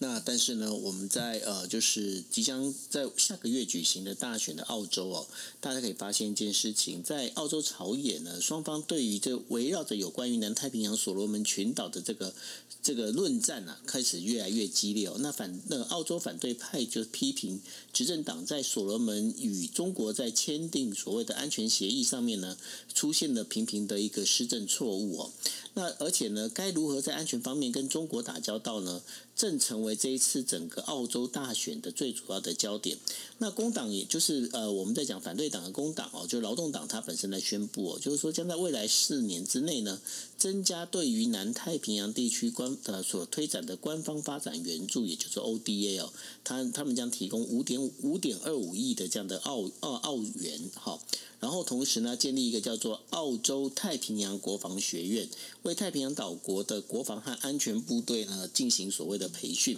[0.03, 5.25] 那但是呢，我们在呃，就是即将在下个月举行的大选的澳洲哦，
[5.61, 12.35] 大家可以发现一件事情，在澳洲朝野呢，双方对于这围绕着有关于南太平洋所罗门群岛的这个
[12.81, 15.15] 这个论战啊，开始越来越激烈哦。
[15.19, 17.61] 那反那个澳洲反对派就批评
[17.93, 22.57] 执政党在所罗门与中国在签订所谓的安全协议上面呢，
[22.93, 25.31] 出现了频频的一个施政错误哦。
[25.75, 29.01] 那而且呢，该如何在安全方面跟中国打交道呢？
[29.35, 32.97] 正成为这一次整个澳洲大选的最主要的焦点。
[33.39, 39.99] 那工党也就是呃，我们在讲反对党的工党哦，就劳动党，它本身来宣布哦，就是说将在未来四年之内呢，
[40.37, 50.99] 增加对于南太平洋地区官呃所推展的官方发展援助，也就是 ODA 哦，他他们将提供五点五点二五亿的这样的澳澳澳元哈。
[51.39, 55.27] 然后同时呢，建立一个叫做澳洲太平洋国防学院，
[55.63, 59.77] 为太平洋岛国的国防和安全部队呢进行所谓的培训。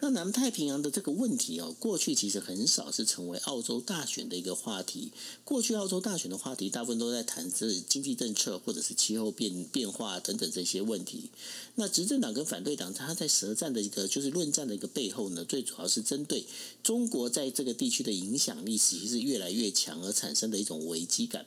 [0.00, 5.10] 那南太平洋的这个问题哦，过去其实很少是成为澳洲大选的一个话题。
[5.44, 11.30] 过去澳洲大选的话题，大部分都在谈是经济政策或者是气候变变化等等这些问题。
[11.74, 16.46] 那执政党跟反对党，它在舌战的一个就是论战的一个背后呢，最主要是针对
[16.84, 21.44] 中国在这个地区的影响力其实是越来越强而产生的一种危机感。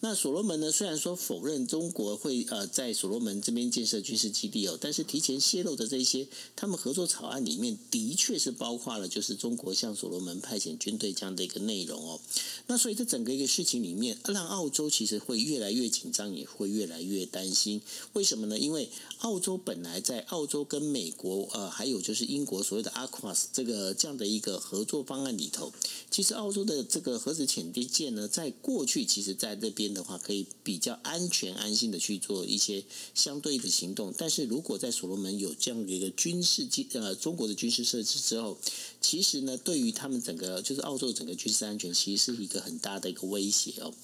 [0.00, 0.70] 那所罗门呢？
[0.70, 12.20] 虽然说否认中国会呃在所罗门这边建设军事基地哦，但是提前泄露的这些他们合作草案里面，的确是包括了就是中国向所罗门派遣军队这样的一个内容哦。
[12.68, 17.82] 那所以这整个一个事情里面，让澳洲其实会越来越紧张，也会越来越担心。
[18.12, 18.56] 为什么呢？
[18.56, 25.72] 因为澳洲本来在澳洲跟美国呃还有就是英国所谓的 AQUAS 这个这样的一个合作方案里头，
[26.08, 29.87] 其实澳洲的这个核子潜艇舰呢，在过去其实在这边。
[29.92, 34.12] 的话，可以比较安全、安心的去做一些相对的行动。
[34.16, 38.58] 但是如果在所罗门有这样的一个军事机呃中国的军事设置之后，
[39.00, 43.94] 其实呢，对于他们整个就是澳洲整个军事安全，其实是一个很大的一个威胁哦。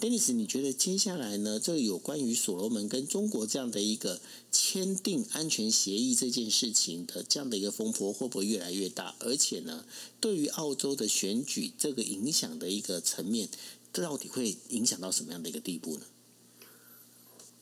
[0.00, 4.18] Dennis，你觉得接下来呢，这个有关于所罗门跟中国这样的一个
[4.50, 9.14] 签订安全协议这件事情的这样的一个风波，会不会越来越大？
[9.18, 9.84] 而且呢，
[10.18, 13.50] 对于澳洲的选举这个影响的一个层面？
[13.92, 16.06] 这到底会影响到什么样的一个地步呢？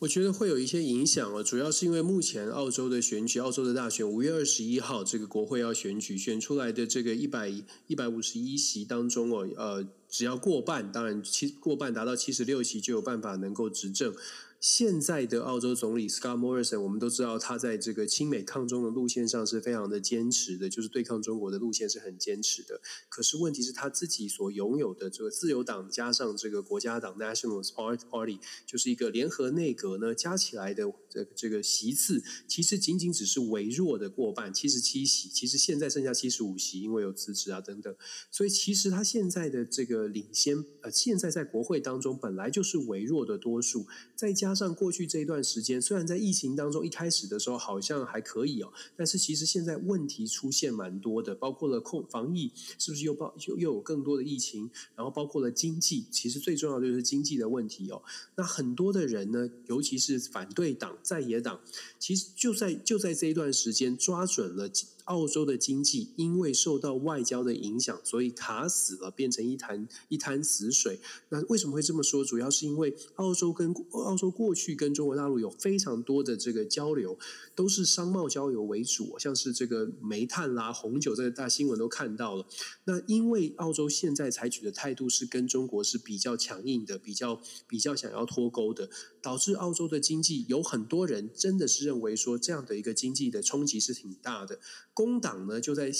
[0.00, 7.52] 我觉得会有一些影响哦，主要是因为目前澳洲的选举，澳洲的大选五月二十一号，这个国会要选举，选出来的这个一百
[7.88, 14.14] 一百五十一席当中哦，呃，只要过半，当然七过半达到七十六席就有办法能够执政。
[14.60, 22.80] 现在的澳洲总理 Scott Morrison，我们都知道他在这个亲美抗中的路线上是非常的坚持的，就是对抗中国的路线是很坚持的。
[23.08, 27.64] 可是问题是他自己所拥有的这个自由党加上这个国家党 National
[28.10, 35.28] Party，就是一个联合内阁呢，加起来的这这个席次，其实仅仅只是微弱的过半，七十七席。
[35.28, 37.94] 其实现在剩下七十五席，因为有辞职啊等等，
[38.32, 44.47] 所以其实他现在的这个领先，呃，现在在国会当中本来就是微弱的多数，再加。
[44.48, 58.02] 加上过去这一段时间，虽然在疫情当中一开始的时候好像还可以哦，但是其实现在问题出现蛮多的，包括了控防疫是不是又爆又又有更多的疫情，然后包括了经济，其实最重要的就是经济的问题哦。
[58.36, 61.60] 那很多的人呢，尤其是反对党在野党，
[61.98, 64.70] 其实就在就在这一段时间抓准了。
[65.08, 71.00] 澳洲的经济因为受到外交的影响，所以卡死了，变成一潭一潭死水。
[71.30, 72.22] 那为什么会这么说？
[72.22, 77.18] 主要是因为澳洲跟澳洲过去跟中国大陆有非常多的这个交流，
[77.54, 82.46] 都是商贸交流为主，像是这个煤炭啦、红酒，这个大新闻都看到了。
[82.84, 88.90] 那因为澳洲现在采取的态度是跟中国是比较强硬的，比较比较想要脱钩的，
[89.22, 94.60] 导致澳洲的经济有很多人真的是认为说这样的一个经济的冲击是挺大的。
[94.98, 95.92] 工党呢就在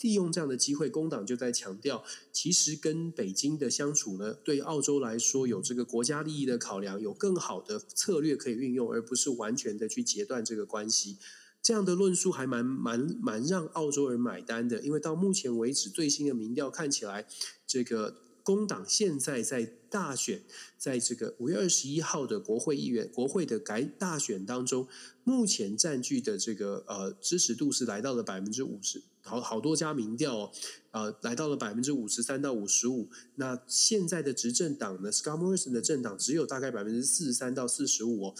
[0.00, 11.18] 利用这样的机会，工党就在强调，其实跟北京的相处呢，对澳洲来说有这个国家利益的考量，有更好的策略可以运用，而不是完全的去截断这个关系。
[11.60, 17.26] 这样的论述还蛮蛮蛮让澳洲人买单的，因为到目前为止最新的民调看起来，
[17.66, 18.25] 这个。
[18.46, 20.40] 工党现在在大选，
[20.78, 24.86] 在这个五月二十一号的国会议员国会的改大选当中，
[25.24, 30.52] 目前占据的这个呃支持度是来到了百分之五十，好好多家民调哦，
[30.92, 33.10] 呃来到了百分之五十三到五十五。
[33.34, 38.34] 那现在的执政党呢，Scott Morrison 的政党只有大概百分之四十三到四十五哦，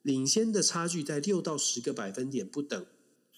[0.00, 2.86] 领先的差距在六到十个百分点不等。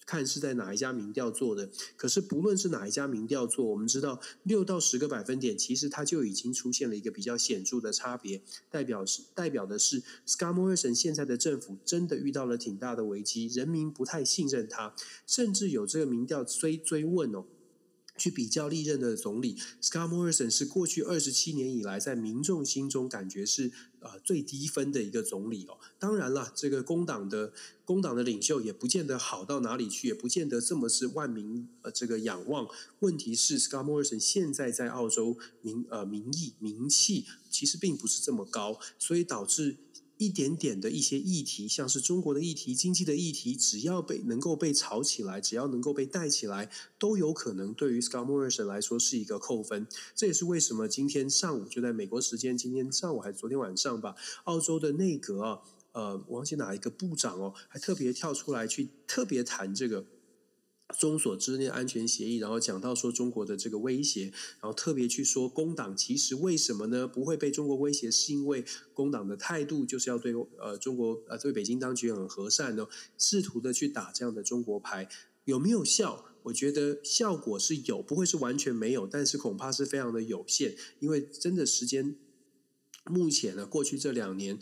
[0.04, 14.94] 看是在哪一家民调做的，可是不论是哪一家民调做，我们知道六到十个百分点，其实它就已经出现了一个比较显著的差别，代表是代表的是 Scott Morrison 现在的政府真的遇到了挺大的危机，人民不太信任他，
[15.26, 17.44] 甚至有这个民调追追问哦。
[18.16, 25.78] 去比较历任的总理，Scott Morrison 是过去二十七年以来在民众心中感觉是呃最低分的一个总理哦。
[25.98, 27.52] 当然了，这个工党的
[27.84, 32.68] 工党的领袖也不见得好到哪里去，也不见得这么是万民呃这个仰望。
[33.00, 39.76] 问题是 Scott Morrison 现在在澳洲民呃民意名气其实并不是这么高，所以导致。
[40.22, 49.86] 一点点的一些议题，像是中国的议题、经济的议题，只要被能够被炒起来，只要能够被带起来，都有可能对于 Scott Morrison 来说是一个扣分。
[50.14, 54.14] 这也是为什么今天上午就在美国时间今天上午还是昨天晚上吧，
[54.44, 55.60] 澳洲的内阁啊，
[55.92, 60.04] 呃，忘记哪一个部长哦，还特别跳出来去特别谈这个。
[60.98, 72.86] 中所之内安全协议，然后讲到说中国的这个威胁，然后特别去说工党其实为什么呢不会被中国威胁，是因为工党的态度就是要对呃中国呃对北京当局很和善呢，
[73.18, 75.08] 试图的去打这样的中国牌，
[75.44, 76.26] 有没有效？
[76.44, 82.16] 我觉得效果是有，不会是完全没有，但是恐怕是非常的有限，因为真的时间
[83.04, 84.58] 目前呢，过去这两年，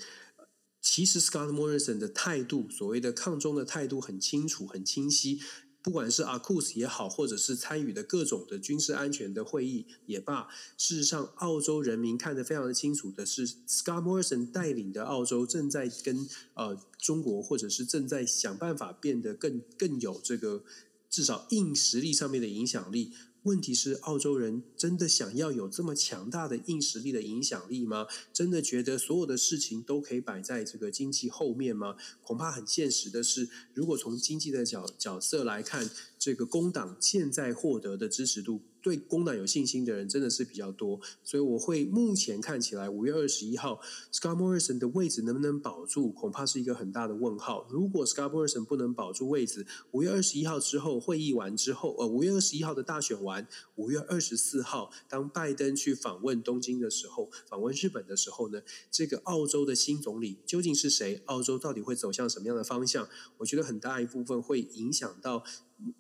[0.83, 5.41] 其实 Scott Morrison 的态度，所谓的抗中的态度很清楚、很清晰。
[5.83, 20.65] 不管是阿库斯也好，或者是参与的各种的军事安全的会议也罢，事实上，澳洲人民看得非常的清楚的是，Scott Morrison 带领的澳洲正在跟呃中国，或者是正在想办法变得更更有这个
[21.09, 23.13] 至少硬实力上面的影响力。
[23.45, 28.07] 问题是，澳洲人真的想要有这么强大的硬实力的影响力吗？
[28.33, 31.97] 真的觉得所有的事情都可以摆在这个经济后面吗？
[32.23, 35.89] 恐怕很现实的是，如果从经济的角角色来看，
[36.19, 38.61] 这个工党现在获得的支持度。
[38.83, 43.81] 对工党有信心的人真的是比较多，所以我会目前看起来五月二十一号
[44.13, 47.67] ，Scott Morrison 的位置能不能保住，恐怕是一个很大的问号。
[47.71, 61.23] 如果 Scott Morrison 不能保住位置，五月二十一号之后会议完之后，呃，五月二十一号的大选完，五月二十四号当拜登去访问东京的时候，访问日本的时候呢，这个澳洲的新总理究竟是谁？
[61.27, 63.09] 澳洲到底会走向什么样的方向？
[63.39, 65.45] 我觉得很大一部分会影响到，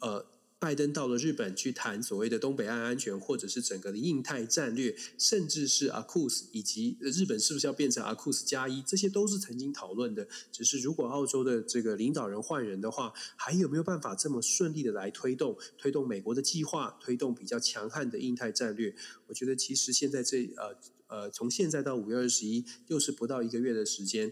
[0.01, 0.27] 呃。
[0.61, 10.29] 拜登到了日本去谈所谓的东北岸安全，或者是整个的印太战略，甚至是阿库斯以及日本是不是要变成阿库斯加一，这些都是曾经讨论的。
[10.53, 18.95] 只是如果澳洲的这个领导人换人的话，还有没有办法这么顺利的来推动推动美国的计划，推动比较强悍的印太战略？
[19.29, 24.31] 我觉得其实现在这呃呃，从现在到五月二十一，又是不到一个月的时间。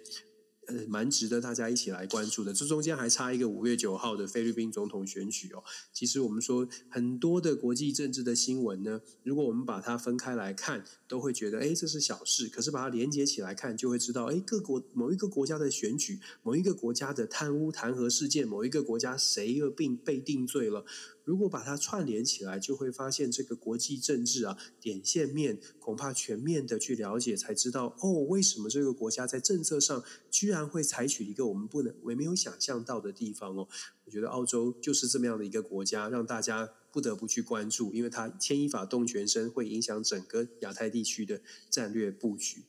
[0.69, 2.53] 呃，蛮值得大家一起来关注的。
[2.53, 5.65] 这中间还差一个五月九号的菲律宾总统选举哦。
[5.95, 12.49] 其实我们说很多的国际政治的新闻呢，如果我们把它分开来看，都会觉得哎这是小事。
[12.49, 20.85] 可是把它连接起来看，就会知道哎各国某一个国家的选举，某一个国家的贪污弹劾事件，某一个国家谁又并被定罪了。
[21.29, 33.69] 如果把它串联起来，就会发现这个国际政治啊，点线面恐怕全面的去了解，才知道哦，为什么这个国家在政策上居然会采取一个我们不能、我没有想象到的地方哦。
[34.07, 42.65] 我觉得澳洲就是这么样的一个国家，让大家不得不去关注，因为它牵一发动全身，会影响整个亚太地区的战略布局。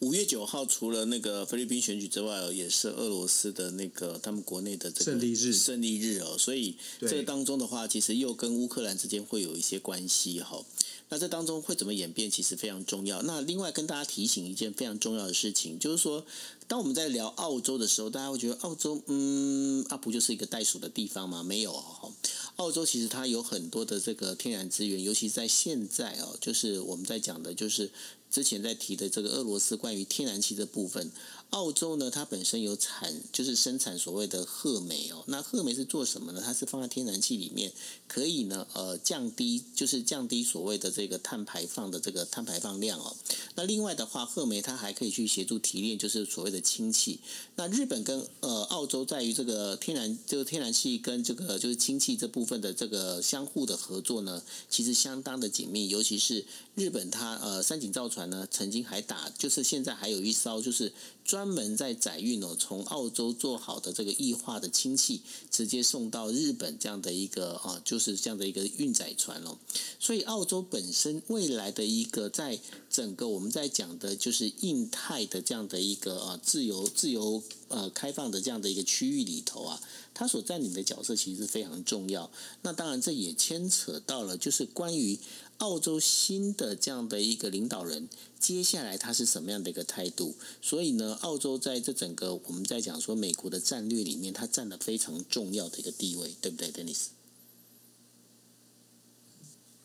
[0.00, 5.52] 五月九号，除了那个菲律宾选举之外，也是俄罗斯的那个他们国内的这个胜利日。
[5.52, 10.62] 胜利日哦，所以这个当中的话，其实又跟乌克兰之间会有一些关系哈。
[11.08, 13.22] 那这当中会怎么演变，其实非常重要。
[13.22, 16.24] 那另外跟大家提醒一件非常重要的事情，就是说，
[16.66, 21.42] 当我们在聊澳洲的时候，大家会觉得澳洲，嗯，啊不就是一个袋鼠的地方吗？
[21.42, 22.12] 没有哦，
[22.56, 27.90] 澳洲其实它有很多的这个天然资源，尤其在现在哦，就是我们在讲的，就是。
[28.30, 31.12] 之前在提的这个俄罗斯关于天然气的部分，
[31.54, 35.22] 澳洲呢，它本身有产，就是生产所谓的褐煤哦。
[35.28, 36.42] 那褐煤是做什么呢？
[36.44, 37.72] 它是放在天然气里面，
[38.08, 43.14] 可以呢，呃，降低，就是降低所谓的这个碳排放的这个碳排放量哦。
[43.54, 47.20] 那另外的话，褐煤它还可以去协助提炼，就是所谓的氢气。
[47.54, 55.88] 那日本跟呃澳洲在于这个天然，就是天然气跟这个就是氢气这部分的这个相互的合作呢，其实相当的紧密。
[55.88, 56.44] 尤其是
[56.74, 60.92] 日本，它呃三井造船呢，曾经还打，就是现在还有一艘就是
[61.24, 65.20] 专门在载运哦，从澳洲做好的这个液化的氢气，
[65.50, 69.56] 直接送到日本这样的一个啊，就是这样的一个运载船哦。
[70.00, 72.58] 所以澳洲本身未来的一个在
[72.90, 79.80] 整个我们在讲的就是印太的这样的一个啊自由自由呃开放的这样的一个区域里头啊，
[80.12, 82.28] 它所占领的角色其实是非常重要。
[82.62, 85.16] 那当然这也牵扯到了就是关于
[85.58, 90.34] 澳洲新的这样的一个领导人，接下来他是什么样的一个态度？
[90.60, 97.06] 所以呢，澳洲在这整个我们在讲说美国的战略里面，它占了非常重要的一个地位，对不对，Denis？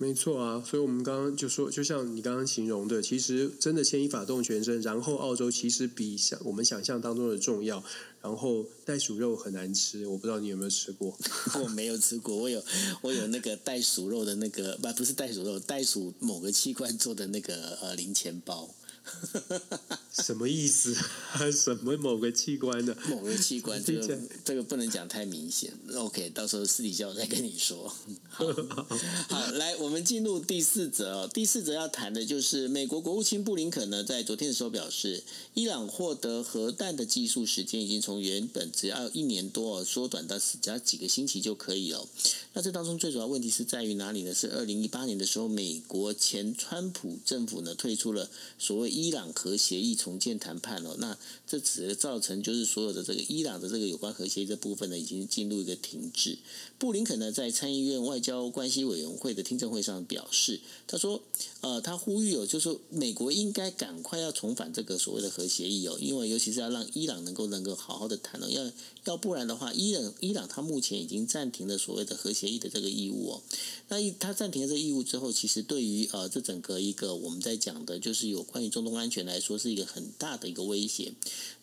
[0.01, 4.82] 没错啊，所以我们刚刚就说，就像你刚刚形容的，其实真的牵一发动全身。
[4.82, 7.84] 然后澳洲其实比想我们想象当中的重要。
[8.22, 11.17] 然后袋鼠肉很难吃，我不知道你有没有吃过。
[11.63, 12.63] 我没有吃过，我有
[13.01, 18.70] 我有那个袋鼠肉的那个不不是袋鼠肉，袋鼠某个器官做的那个呃零钱包。
[20.12, 20.95] 什么意思？
[21.51, 22.95] 什么某个器官的？
[23.10, 25.72] 某个器官，这个这个不能讲太明显。
[25.95, 27.88] OK，到时候私底下我再跟你说。
[28.30, 28.45] 好，
[29.30, 31.22] 好，来，我们进入第四则。
[31.22, 42.05] 哦第四则要谈的就是美国国务卿布林肯呢，在昨天的时候表示，伊朗获得核弹的技术时间已经从原本只要一年多缩短到只要几个星期就可以了。
[42.53, 44.34] 那这当中最主要问题是在于哪里呢？
[44.34, 50.95] 是二零一八年的时候，美国前川普政府呢退出了所谓伊朗核协议重建谈判哦。
[51.00, 56.38] 那这只造成就是所有的这个伊朗的这个有关核协议这部分呢，已经进入一个停滞。
[56.78, 61.22] 布林肯呢在参议院外交关系委员会的听证会上表示，他说，
[61.62, 68.72] 呃，他呼吁哦，就是美国应该赶快要重返这个所谓的核协议哦，因为尤其是要让伊朗能够能够好好的谈哦，要
[69.06, 73.41] 要不然的话，伊朗伊朗他目前已经暂停了所谓的核协议的这个义务哦。
[73.89, 81.12] 那他暂停了这个义务之后，其实对于呃这整个一个我们在讲的，就是有关于中中东安全来说，是一个很大的一个威胁。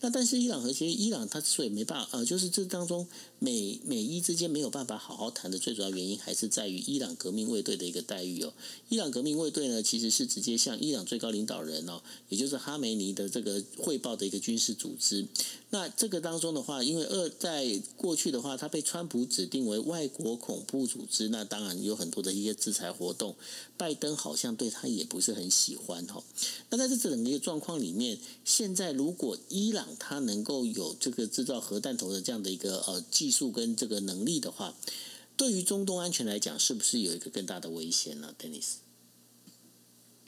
[0.01, 3.09] 那但是伊朗核协议，伊朗它之所以没办法，啊，就是这当中
[3.39, 8.53] 美美伊之间没有办法好好谈的最主要原因，还是在于伊朗革命卫队的一个待遇哦。
[8.89, 15.27] 伊朗革命卫队呢，其实是直接向伊朗最高领导人哦，也就是哈梅尼的这个汇报的一个军事组织。
[15.71, 23.35] 那这个当中的话，因为二在过去的话，他被川普指定为外国恐怖组织，那当然有很多的一些制裁活动。
[23.77, 26.23] 拜登好像对他也不是很喜欢哈。
[26.71, 34.77] 那在这整个状况里面，现在如果伊朗他能够有这个制造核弹头的这样的一个呃技技术跟这个能力的话，
[35.37, 38.75] 对于中东安全来讲，是不是有一个更大的危险呢，Dennis？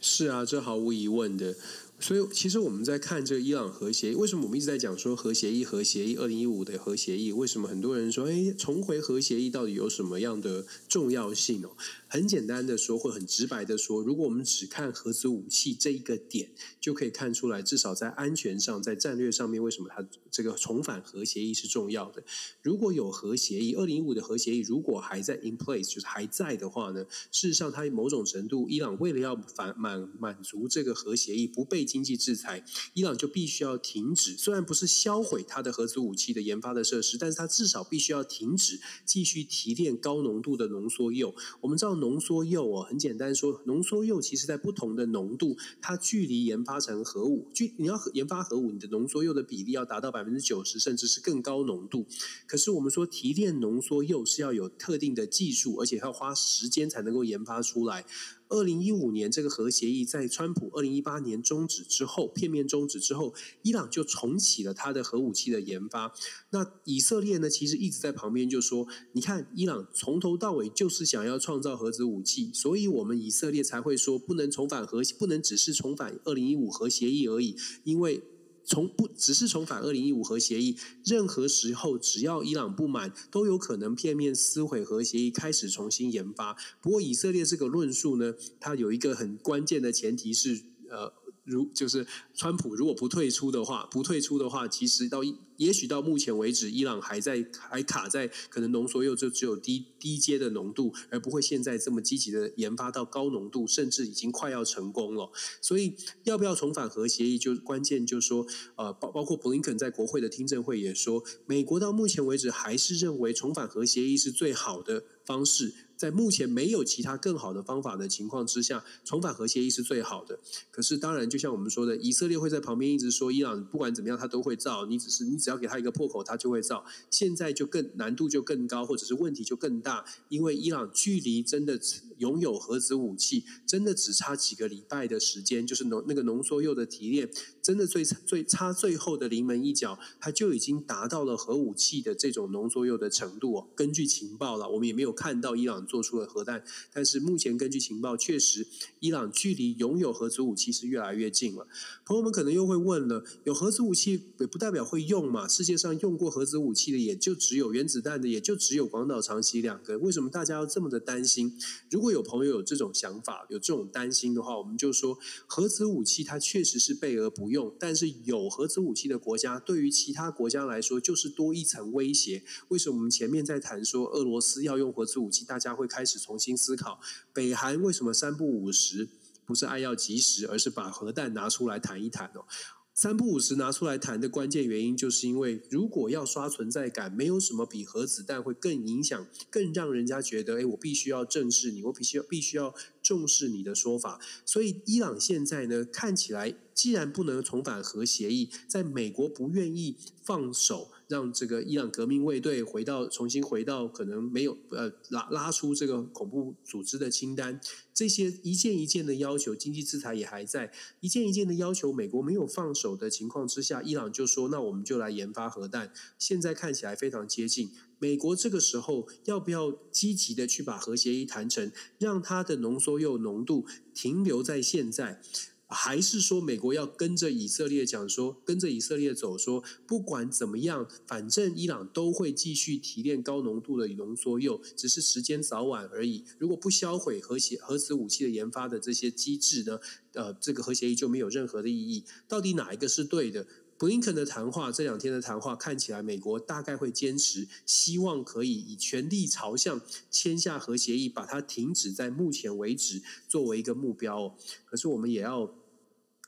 [0.01, 1.55] 是啊，这毫无疑问的。
[2.01, 6.16] 所以，其实我们在看这个伊朗核协议，为什么我们一直在讲说核协议、核协议？
[6.16, 11.70] 二零一五的核协议，为什么很多人说，哎，重回核协议到底有什么样的重要性哦？
[12.11, 16.50] 很简单的说，或很直白的说，如果我们只看核子武器这一个点，
[16.80, 22.24] 就可以看出来，至少在安全上、在战略上面，为什么它这个重返核协议是重要的。
[22.62, 41.34] 如果有核协议，二零一五的核协议如果还在 in place，就是还在的话呢，事实上它某种程度，伊朗为了要反满满足这个核协议不被经济制裁，伊朗就必须要停止，虽然不是销毁它的核子武器的研发的设施，但是它至少必须要停止继续提炼高浓度的浓缩铀。
[41.61, 41.97] 我们知道。
[41.99, 52.07] 浓缩铀哦，很简单说，浓缩铀其实在不同的浓度，它距离研发成核武，距你要研发核武，你的浓缩铀的比例要达到百分之九十，甚至是更高浓度。
[52.46, 58.05] 可是我们说提炼浓缩铀是要有特定的技术，而且要花时间才能够研发出来。
[58.49, 66.14] 二零一五年这个核协议在川普二零一八年终止之后，片面终止之后，伊朗就重启了它的核武器的研发。
[66.51, 78.22] 那以色列呢，其实一直在旁边就说：“你看，伊朗从头到尾就是想要创造核子武器，所以我们以色列才会说不能重返核，不能只是重返二零一五核协议而已，因为。”
[78.68, 86.54] 从不只是重返二零一五核协议，任何时候只要伊朗不满，都有可能片面撕毁核协议，开始重新研发。
[86.82, 90.60] 不过以色列这个论述呢，它有一个很关键的前提是，
[90.90, 91.10] 呃，
[91.49, 95.20] 如就是川普如果不退出的话，不退出的话，其实到
[95.57, 105.30] 也许到目前为止，伊朗还在还卡在可能浓缩铀就只有低低阶的浓度，而不会现在这么积极的研发到高浓度，甚至已经快要成功了。
[105.61, 105.94] 所以
[106.24, 108.46] 要不要重返核协议，就关键就是说，
[108.76, 115.74] 呃，包包括布林肯在国会的听证会也说，美国到目前为止还是认为重返核协议是最好的方式。
[115.99, 120.38] 在目前没有其他更好的方法的情况之下，重返核协议是最好的。
[120.70, 124.86] 可是，当然，就像我们说的，以色列会在旁边一直说，伊朗不管怎么样，他都会造。
[124.86, 126.84] 你只是你只要给他一个破口，他就会造。
[127.11, 131.80] 现在就更难度就更高，或者是问题就更大，因为伊朗距离真的
[132.18, 137.28] 拥有核子武器，真的只差几个礼拜的时间，就是浓那个浓缩铀的提炼，
[137.61, 143.66] 真的最最差最后的临门一脚，它就已经达到了核武器的这种浓缩铀的程度。
[143.74, 145.88] 根据情报了，我们也没有看到伊朗。
[145.89, 146.62] 做出了核弹，
[146.93, 148.66] 但是目前根据情报，确实
[149.01, 151.66] 伊朗距离拥有核子武器是越来越近了。
[152.05, 155.49] 朋友们可能又会问了：有核子武器也不代表会用嘛？
[155.49, 159.99] 世界上用过核子武器的也就只有原子弹的，也就只有广岛、长崎两个。
[159.99, 161.59] 为什么大家要这么的担心？
[161.91, 172.43] 如果有朋友有这种想法、有这种担心的话，我们就说核子武器它确实是备而不用，但是有核子武器的国家对于其他国家来说就是多一层威胁。
[172.68, 177.00] 为什么我们前面在谈说俄罗斯要用核子武器，大家会开始重新思考，
[177.32, 179.08] 北韩为什么三不五时
[179.46, 182.44] 不是爱要及时，而是把核弹拿出来谈一谈哦？
[182.92, 194.18] 三不五时拿出来谈的关键原因，就是因为如果要刷存在感，没有什么比核子弹会更影响、更让人家觉得，哎，我必须要正视你，我必须要必须要重视你的说法。
[194.44, 200.90] 所以，伊朗现在呢，看起来既然不能重返核协议，在美国不愿意放手。
[201.09, 207.59] 让这个伊朗革命卫队回到重新回到可能没有呃拉拉出这个恐怖组织的清单，
[207.94, 215.92] 这些一件一件的要求，经济制裁也还在一件一件的要求，美国没有放手的情况之下，伊朗就说那我们就来研发核弹。
[216.18, 225.22] 现在看起来非常接近，美国这个时候要不要积极的去把核协议谈成，让它的浓缩铀浓度停留在现在？
[225.70, 236.24] 还是说美国要跟着以色列讲说，跟着以色列走，说不管怎么样，反正伊朗都会继续提炼高浓度的浓缩铀，只是时间早晚而已。
[236.38, 239.78] 如果不销毁核协核子武器的研发的这些机制呢，
[240.14, 242.02] 呃，这个核协议就没有任何的意义。
[242.26, 243.46] 到底哪一个是对的？
[243.76, 254.34] 布林肯的谈话这两天的谈话看起来，美国大概会坚持，希望可以以全力朝向签下核协议，把它停止在目前为止作为一个目标。
[254.64, 255.54] 可是我们也要。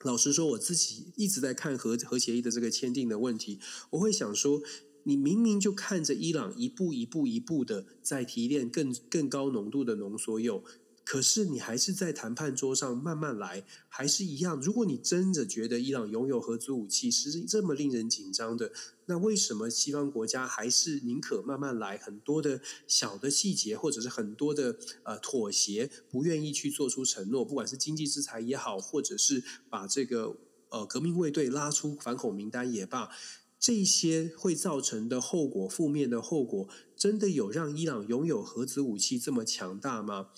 [0.03, 3.59] 老实说，我自己一直在看核核协议的这个签订的问题，
[3.91, 4.63] 我会想说，
[5.05, 10.65] 你明明就看着伊朗一步一步一步的在提炼更更高浓度的浓缩铀。
[11.11, 14.61] 可是你还是在谈判桌上慢慢来，还是一样。
[14.61, 18.71] 如果你真的觉得伊朗拥有核子武器是这么令人紧张的，
[19.07, 21.99] 那为什么西方国家还是宁可慢慢来？
[21.99, 30.37] 很多的小的细节，或者是很多的呃妥协，不愿意去做出承诺，不管是经济制裁也好，或者是把这个
[30.69, 33.11] 呃革命卫队拉出反恐名单也罢，
[33.59, 40.29] 这些会造成的后果，负面的后果，真的有让伊朗拥有核子武器这么强大吗？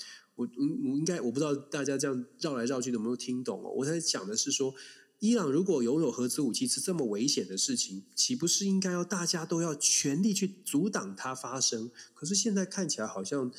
[0.42, 3.70] 我我应该我不知道大家这样绕来绕去有没有听懂哦？
[3.76, 4.74] 我在讲的是说，
[5.20, 11.90] 伊朗如果拥有核子武器是这么危险的事情，岂不是应该要大家都要全力去阻挡它发生？
[12.14, 13.52] 可是现在看起来好像。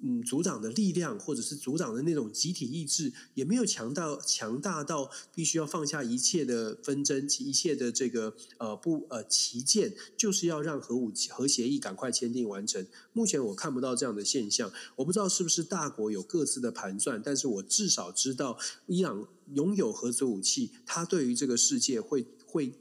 [0.00, 12.86] 嗯，组长的力量，或者是组长的那种集体意志，也没有强到强大到必须要放下一切的纷争，一切的这个呃不呃旗舰，就是要让核武核协议赶快签订完成。
[13.12, 22.72] 目前我看不到这样的现象，我不知道是不是大国有各自的盘算，但是我至少知道，伊朗拥有核子武器，它对于这个世界会会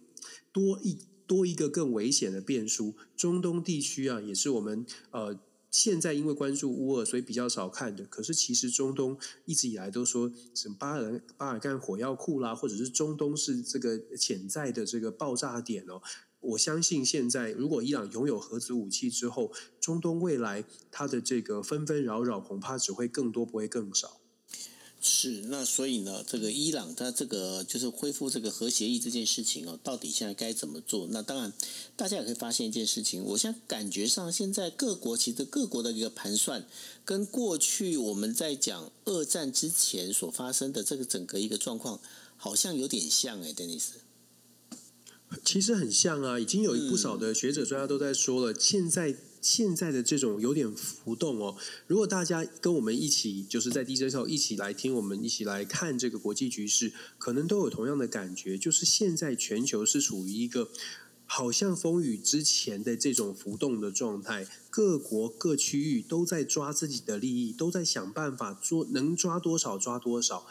[0.52, 2.94] 多一多一个更危险的变数。
[3.16, 5.40] 中东地区啊，也是我们呃。
[5.80, 8.04] 现在因为关注乌尔，所以比较少看的。
[8.06, 9.16] 可是其实中东
[9.46, 16.02] 一直以来都说什么巴尔巴尔干火药库啦，或者是中东是这个潜在的这个爆炸点哦。
[16.40, 24.20] 我相信现在如果伊朗拥有核子武器之后，中东未来它的这个纷纷扰扰恐怕只会更多，不会更少。
[25.08, 31.08] 是，那所以呢，这个伊朗它这个就是恢复这个核协议这件事情哦，到底现在该怎么做？
[31.12, 31.54] 那当然，
[31.96, 36.68] 大家也可以发现一件事情，我现在感觉上现在各国其实各国的一个盘算，
[37.06, 42.02] 跟过去我们在讲二战之前所发生的这个整个一个状况，
[42.36, 43.94] 好像有点像哎，邓尼斯。
[45.46, 49.16] 其实很像啊，已经有不少的学者专家都在说了，现在。
[49.42, 51.56] 现在的这种有点浮动哦。
[51.88, 60.70] 如果大家跟我们一起，就是在 DJ 时候一起来听，我们一起来看这个国际局势，可能都有同样的感觉，就是现在全球是处于一个
[61.26, 70.48] 好像风雨之前的这种浮动的状态，各国各区域都在抓自己的利益，都在想办法做，能抓多少抓多少。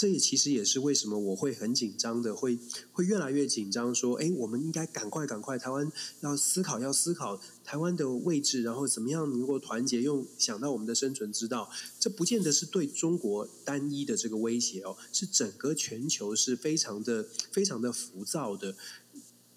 [0.00, 2.58] 这也其实也是为什么我会很紧张的，会
[2.90, 3.94] 会越来越紧张。
[3.94, 11.70] 说，哎，我们应该赶快赶快，台湾要思考，要思考台湾的位置，然后怎么样能够团结，用想到我们的生存之道。
[11.98, 18.74] 这不见得是对中国单一的这个威胁哦，是整个全球是非常的非常的浮躁的。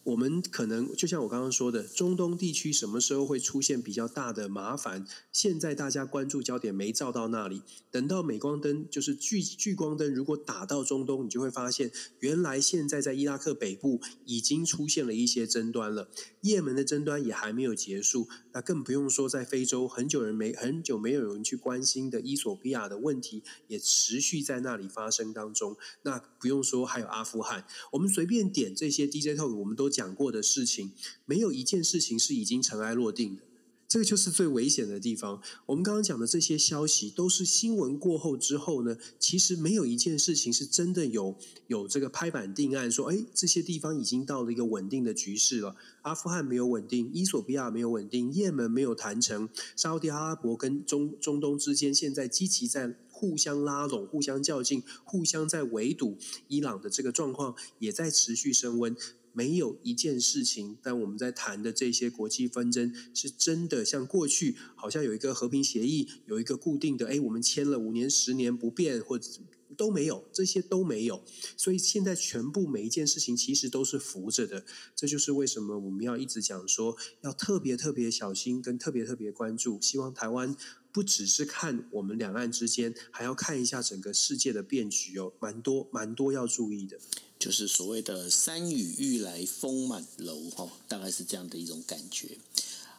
[0.04, 5.06] 我们可能就像我刚刚说的，中东地区什么时候会出现比较大的麻烦？
[5.32, 11.90] 现在大家关注焦点没照到那里，等到镁光灯就是聚聚光灯，如果打到中东，你就会发现，
[12.20, 16.10] 原来现在在伊拉克北部已经出现了一些争端了，
[16.42, 25.78] 也门的争端也还没有结束，那更不用说在非洲很久人没很久没有人去关心的伊索比亚的问题，也持续在那里发生当中。
[26.02, 29.93] 那不用说还有阿富汗，我们随便点这些 DJ talk，我们都。
[29.94, 30.92] 讲过的事情，
[31.26, 33.44] 没有一件事情是已经尘埃落定的。
[33.86, 35.40] 这个就是最危险的地方。
[35.68, 41.38] 我们刚刚讲的这些消息，都是新闻过后之后呢，其实没有一件事情是真的有
[41.68, 45.76] 有这个拍板定案，说，哎，这些地方已经到了一个稳定的局势了。
[46.02, 56.18] 阿富汗没有稳定，伊索比亚没有稳定，也门没有谈成，沙特阿拉伯跟中中东之间现在积极在互相拉拢、互相较劲、互相在围堵
[56.48, 58.98] 伊朗的这个状况，也在持续升温。
[59.34, 69.28] 没有一件事情，但我们在谈的这些国际纷争，是真的像过去好像有一个和平协议，有一个固定的，哎，我们签了五年、十年不变，或者
[69.76, 71.24] 都没有，这些都没有。
[71.58, 74.64] 所以现在全部每一件事情其实都是浮着的。
[74.96, 79.82] 这就是为什么我们要一直讲说，要特别特别小心，跟特别特别关注。
[79.82, 80.56] 希望台湾
[80.94, 86.98] 不只是看我们两岸之间，还要看一下整个世界的变局哦，蛮多蛮多要注意的。
[87.40, 92.38] 就是所谓的“山雨欲来风满楼”哈，大概是这样的一种感觉。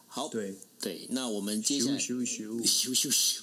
[0.07, 3.40] 好，对对，那我们接下来咻咻 咻咻咻，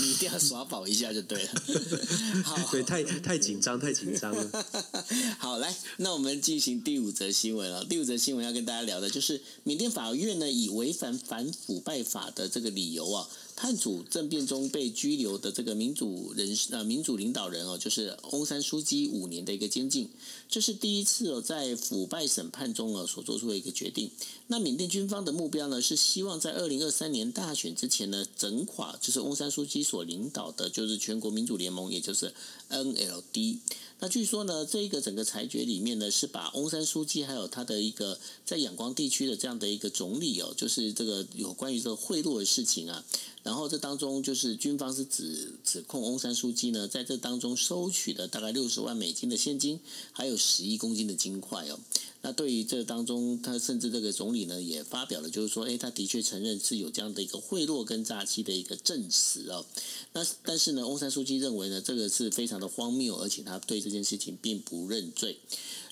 [0.00, 1.52] 你一定要耍宝一下就对了。
[2.42, 4.66] 好，对，太太紧张，太紧张了。
[5.38, 7.84] 好，来，那我们进行第五则新闻了。
[7.84, 13.28] 第五则新闻要跟大家聊的就是缅甸法院呢，以违反反腐败法的这个理由啊。
[13.60, 20.08] 叛主政变中被拘留的这个民主人士呃民主领导人哦，就是翁山书记五年的一个监禁，
[20.48, 24.12] 这是第一次哦在腐败审判中哦所做出的一个决定。
[24.46, 32.32] 那缅甸军方的目标呢是希望在二零二三年大选之前呢整垮就是翁山书记所领导的就是全国民主联盟，也就是
[32.70, 33.58] NLD。
[34.00, 43.04] 那据说呢，这个整个裁决里面呢，是把翁山书记还有他的一个在仰光地区的这样的一个总理哦，就是这个有关于这个贿赂的事情啊。
[43.42, 49.80] 然后这当中就是军方是指指控翁山书记呢，在这当中收取了大概六十万美金的现金，
[50.12, 51.80] 还有十一公斤的金块哦。
[52.20, 59.64] 那对于这当中，他甚至这个总理呢也发表了，就是说，哎，他的确承认是有这样的一个贿赂跟诈欺的一个证实哦。
[60.12, 65.38] 那但是呢，翁山书记认为呢，这个是非常的荒谬，而且他对这件事情并不认罪。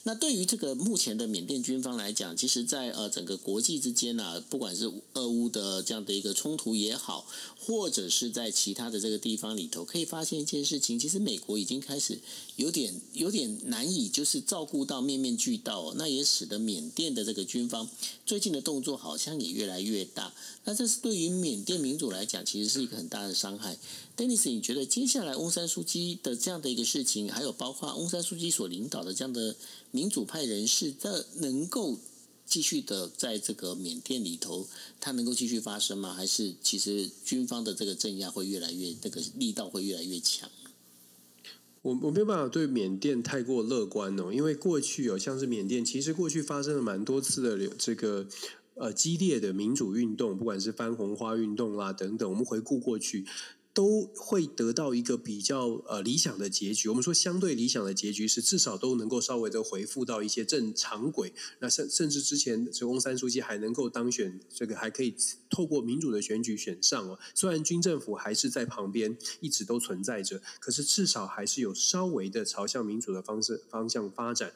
[0.03, 7.27] 那对于这个目前的缅甸军方来讲，其实，在呃整个国际之间呢，不管是俄乌的这样的一个冲突也好，
[7.67, 12.17] 或者是在其他的这个地方里头，可以发现一件事情，其实美国已经开始
[12.55, 17.89] 有点有点难以就是照顾到面面俱到，那也使得缅甸的这个军方
[18.25, 20.33] 最近的动作好像也越来越大。
[20.65, 23.77] 那这是对于缅甸民主来讲，其实是一个很大的伤害。
[24.17, 29.57] Dennis，你觉得接下来翁山书记的这样的一个事情，还有包括翁山书记所领导的这样的？
[29.93, 31.97] 民主派人士，这能够
[32.47, 34.69] 继续的在这个缅甸里头，
[35.01, 36.15] 它能够继续发生吗？
[36.15, 40.49] 还是其实军方的这个镇压会越来越，这个力道会越来越强？
[41.83, 48.27] 我我没有办法对缅甸太过乐观哦，因为过去哦，像是缅甸，其实过去发生了蛮多次的这个
[48.75, 53.25] 呃激烈的民主运动，不管是翻红花运动啦等等，我们回顾过去。
[53.77, 56.89] 都会得到一个比较呃理想的结局。
[56.89, 61.35] 我们说相对理想的结局是至少都能够稍微的回复到一些正常轨。
[61.59, 65.15] 那甚甚至之前这翁三书记还能够当选，这个还可以
[65.51, 67.19] 透过民主的选举选上哦。
[67.35, 74.55] 虽然军政府还是在旁边一直都存在着，可是至少还是有稍微的朝向民主的方式方向发展。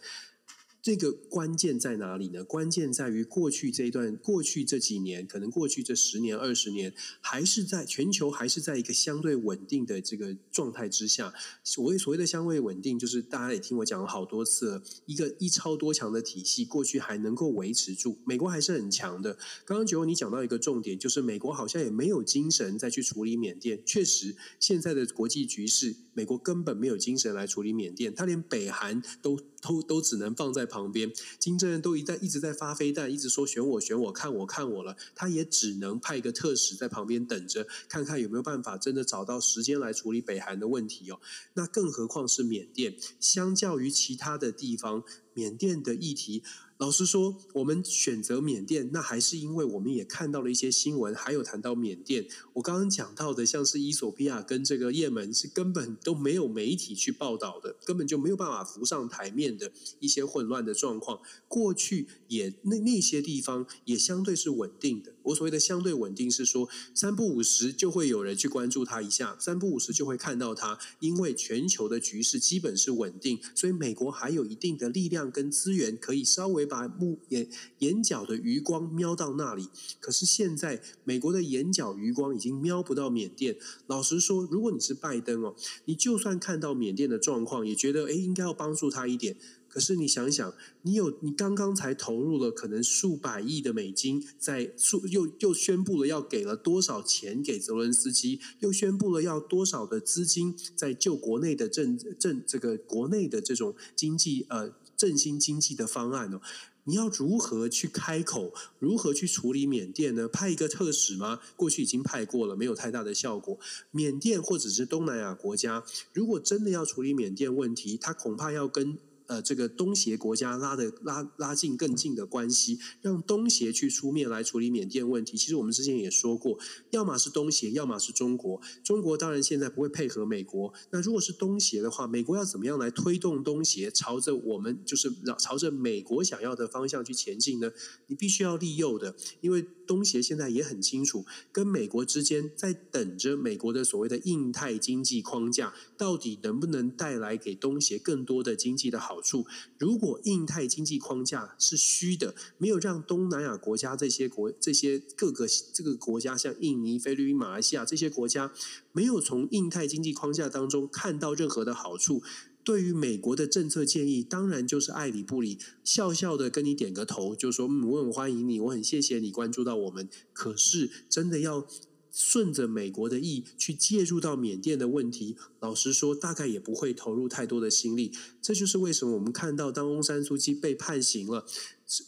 [0.83, 2.43] 这个关键在哪里呢？
[2.45, 11.35] 关键在于过去这一段，过去这几年，可能过去这十年、二十年，还是在全球还是在一个相对稳定的这个状态之下。
[11.62, 19.35] 所谓所谓的相对稳定，就是大家也听我讲了好多次了，一个一超多强的体系，过去还能够维持住，美国还是很强的。
[19.64, 23.83] 刚刚九欧你讲到一个重点，就是美国好像也没有精神再去处理缅甸。
[23.85, 31.13] 确实，现在的国际局势，美国根本没有精神来处理缅甸，他连北韩都都都只能放在旁边。
[31.39, 41.21] 金正恩都一在一直在发飞弹，一直说选我选我看我看我了，他也只能派一个特使在旁边等着，看看有没有办法真的找到时间来处理北韩的问题哦。
[41.55, 45.05] 那更何况是缅甸，相较于其他的地方，
[45.35, 46.43] 缅甸的议题。
[46.81, 52.26] 老实说，我们选择缅甸，那还是因为我们也看到了一些新闻，还有谈到缅甸。
[52.55, 61.20] 我刚刚讲到的，像是伊索比亚跟这个也门，是根本都没有媒体去报道的，根本就没有办法浮上台面的一些混乱的状况。
[61.49, 65.12] 过去也那那些地方也相对是稳定的。
[65.25, 76.71] 我所谓的相对稳定，是说三不五时就会有人去关注它一下，三不五时就会看到它，因为全球的局势基本是稳定，所以美国还有一定的力量跟资源，可以稍微。
[76.71, 77.49] 把目眼
[77.79, 83.57] 眼角的余光瞄到那里，可是现在美国的眼角余光已经瞄不到缅甸。
[83.89, 85.57] 老实说，如果你是拜登哦，
[85.87, 89.37] 你就算看到缅甸的状况，也觉得诶应该要帮助他一点。
[89.71, 90.53] 可是你想想，
[90.83, 104.75] 你有你刚刚才投入了可能数百亿的美金，在数又又宣布了要给了多少钱给泽伦斯基，又宣布了要多少的资金在救国内的政政这个国内的这种经济呃。
[105.01, 106.43] 振兴经济的方案哦，
[106.85, 108.53] 你要如何去开口？
[108.79, 110.29] 如何去处理缅甸呢？
[110.29, 111.41] 派一个特使吗？
[111.57, 113.59] 过去已经派过了，没有太大的效果。
[113.91, 118.99] 缅甸或者是东南亚国家，如果真的要处理缅甸问题，他恐怕要跟。
[119.31, 125.37] 呃，这个东协国家拉的拉拉近更近的关系，让东协去出面来处理缅甸问题。
[125.37, 126.59] 其实我们之前也说过，
[126.91, 128.61] 要么是东协，要么是中国。
[128.83, 130.74] 中国当然现在不会配合美国。
[130.91, 137.70] 那如果是东协的话，美国要怎么样来推动东协朝着我们就是朝着美国想要的方向去前进呢？
[138.09, 139.64] 你必须要利诱的，因为。
[139.87, 149.47] 东协现在也很清楚，跟美国之间在等着美国的所谓的印太经济框架，到底能不能带来给东协更多的经济的好处？
[149.79, 158.53] 如果印太经济框架是虚的，没有让东南亚国家这些国、这些各个这个国家，像印尼、菲律宾、马来西亚这些国家，
[158.93, 162.23] 没有从印太经济框架当中看到任何的好处。
[162.62, 170.07] 对于美国的政策建议，当然就是爱理不理，笑笑的跟你点个头，就说嗯，我很欢迎你，我很谢谢你关注到我们。
[170.35, 171.66] 可是真的要
[172.13, 178.13] 顺着美国的意去介入到缅甸的问题，老实说，大概也不会投入太多的心力。
[178.43, 181.47] 这就是为什么我们看到当翁山苏基被判刑了，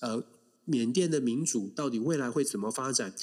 [0.01, 0.25] 呃，
[0.65, 3.15] 缅甸的民主到底未来会怎么发展？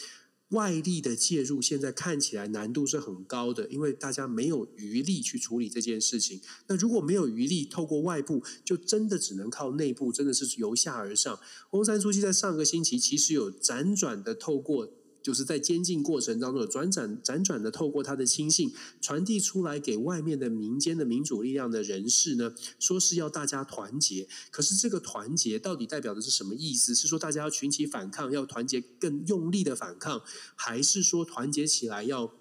[0.50, 6.42] 外力的介入现在看起来难度是很高的，因为大家没有余力去处理这件事情。
[6.66, 11.40] 那如果没有余力，透过外部，就真的只能靠内部，真的是由下而上。
[11.70, 14.92] 翁山书记在上个星期其实有辗转的透过。
[15.22, 24.28] 就是在监禁过程当中，转转辗转的透过他的亲信传递出来给外面的民间的民主力量的人士呢，说是要大家团结。
[24.52, 26.96] 可是这个团结到底代表的是什么意思？
[26.96, 30.22] 是说大家要群起反抗，要团结更用力的反抗，
[30.56, 32.34] 还是说团结起来要？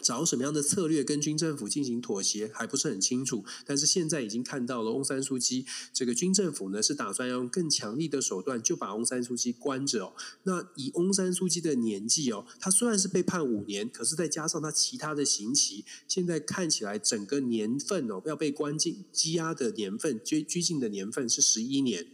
[0.00, 10.14] 找什么样的策略跟军政府进行妥协还不是很清楚，但是现在已经看到了翁山书记这个军政府呢是打算要用更强力的手段就把翁山书记关着哦。
[10.44, 22.08] 那以翁山书记的年纪哦，他虽然是被判五年，可是再加上他其他的刑期，现在看起来整个年份哦要被关进羁押的年份拘拘禁的年份是十一年。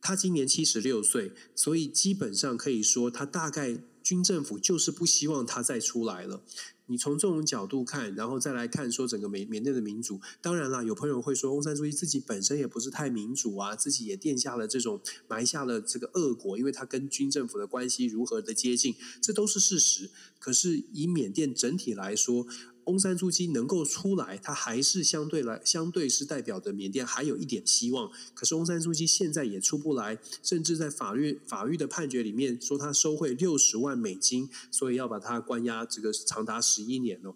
[0.00, 6.42] 他今年七十六岁，所以基本上可以说他大概军政府就是不希望他再出来了。
[6.86, 20.10] 你从这种角度看，然后再来看说整个缅缅甸的民主，当然了，有朋友会说翁山书记自己本身也不是太民主啊，自己也垫下了这种埋下了这个恶果，因为他跟军政府的关系如何的接近，这都是事实。
[20.38, 22.46] 可是以缅甸整体来说，
[22.86, 28.10] 翁山苏姬能够出来，他还是相对来相对是代表着缅甸还有一点希望。
[28.32, 37.34] 可是翁山苏姬现在也出不来，甚至在法律法律的判决里面说他收贿六十万美金，所以要把他关押这个长达十一年哦。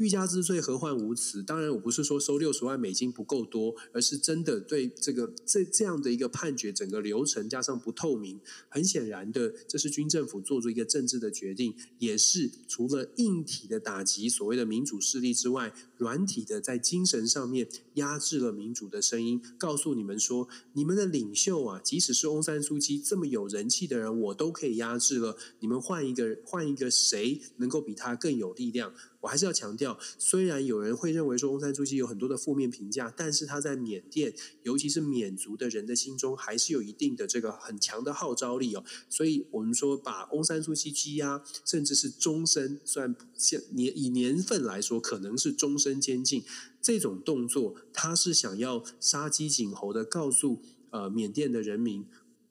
[0.00, 1.42] 欲加之罪，何患无辞？
[1.42, 8.40] 当然，我不是说收六十万美金不够多，而是真的对这个这这样的一个判决，整个流程加上不透明，
[8.70, 28.94] 很显然的，这是军政府做出一个政治的决定，也是除了硬体的打击所谓的民主势力之外，软体的在精神上面压制了民主的声音，告诉你们说，你们的领袖啊，即使是翁山书记这么有人气的人，我都可以压制了，你们换一个换一个谁能够比他更有力量？
[29.20, 29.98] 我还是要强调。
[30.18, 38.84] 虽然有人会认为说翁山书记有很多的负面评价，但是他在缅甸，尤其是缅族的人的心中，还是有一定的这个很强的号召力哦。
[39.08, 46.42] 所以我们说把翁山书记羁押，甚至是终身，虽然现年以年份来说，可能是终身监禁
[46.80, 52.06] 这种动作，他是想要杀鸡儆猴的告诉呃缅甸的人民。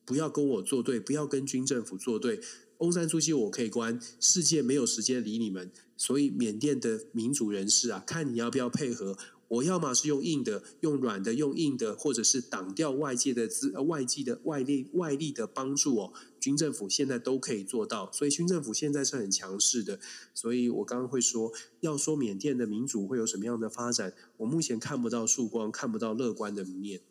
[0.05, 2.41] 不要跟我作对，不要跟军政府作对。
[2.79, 5.71] 翁山书记我可以关，世界没有时间理你们。
[5.99, 9.17] 所以缅甸的民主人士啊，看你要不要配合。
[9.49, 16.13] 我要么是用硬的，用软的，用硬的，或者是挡掉外界的资、外界的外力、外力的帮助哦。
[16.39, 19.99] 军政府现在都可以做到，所以军政府现在是很强势的。
[20.35, 27.01] 所以我刚刚会说，要说缅甸的民主会有什么样的发展，我目前看不到曙光，看不到乐观的面。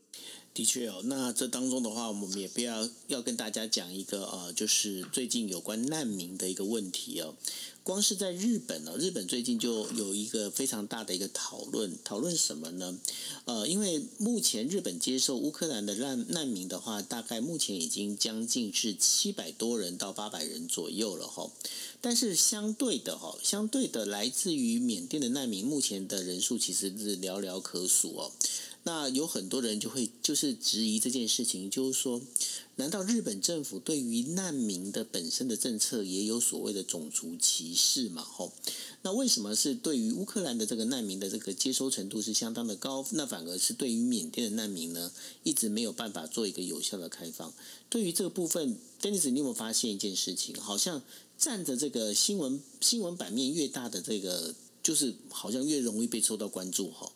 [0.58, 7.36] 的确哦，那这当中的话，我们也不要要跟大家讲一个呃，就是最近有关难民的一个问题哦。
[7.84, 12.98] 光是在日本呢，日本最近就有一个非常大的一个讨论，讨论什么呢？
[13.44, 21.48] 呃，因为目前日本接受乌克兰的难难民的话，大概目前已经将近是七百多人到八百人左右了哈。
[22.00, 28.32] 但是相对的哈，相对的来自于缅甸的难民，目前的人数其实是寥寥可数哦。
[28.84, 32.22] 那有很多人就会就是质疑这件事情，就是说，
[32.76, 38.22] 难道日本政府对于难民的本身的政策也有所谓的种族歧视嘛？
[38.22, 38.52] 吼，
[39.02, 45.12] 那为什么是对于乌克兰的这个难民的这个接收程度是相当的高，那反而是对于缅甸的难民呢，
[45.42, 47.52] 一直没有办法做一个有效的开放？
[47.90, 50.54] 对于这个部分，Denis，你有没有发现一件事情？
[50.58, 51.02] 好像
[51.36, 57.12] 占着这个新闻新闻版面越大的这个，就是好像越容易被受到关注，吼。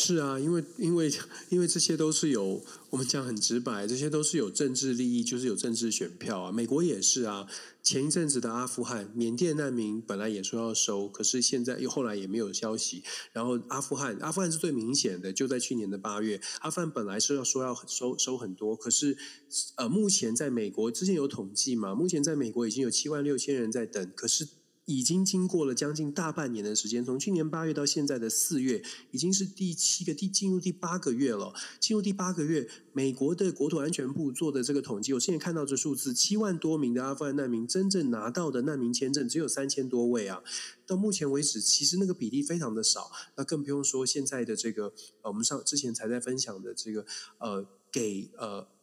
[0.00, 1.12] 是啊，因为因为
[1.48, 6.52] 因为这些都是有我们讲很直白，这些都是有政治利益，就是有政治选票啊。
[6.52, 7.48] 美国也是啊，
[7.82, 13.02] 前一阵子的阿富汗、缅甸难民本来也说要收，可是现在又后来也没有消息。
[13.32, 19.18] 然后阿富汗，阿富汗是最明显的，就在去年的八月，阿富汗本来是要说要收收很多，可是
[19.74, 24.46] 呃，目前在美国之前有统计嘛，目前在美国已经有七万六千人在等，可是。
[24.88, 31.52] 已经经过了将近大半年的时间，从去年八月到现在的四月，已经是第七个第进入第八个月了。
[31.78, 40.42] 进入第八个月，美国的国土安全部做的这个统计，我现在看到这数字，七万多名的阿富汗难民真正拿到的难民签证只有三千多位啊。
[40.86, 43.10] 到目前为止，其实那个比例非常的少。
[43.36, 47.04] 那更不用说现在的这个，呃，我们上之前才在分享的这个，
[47.36, 48.77] 呃，给呃。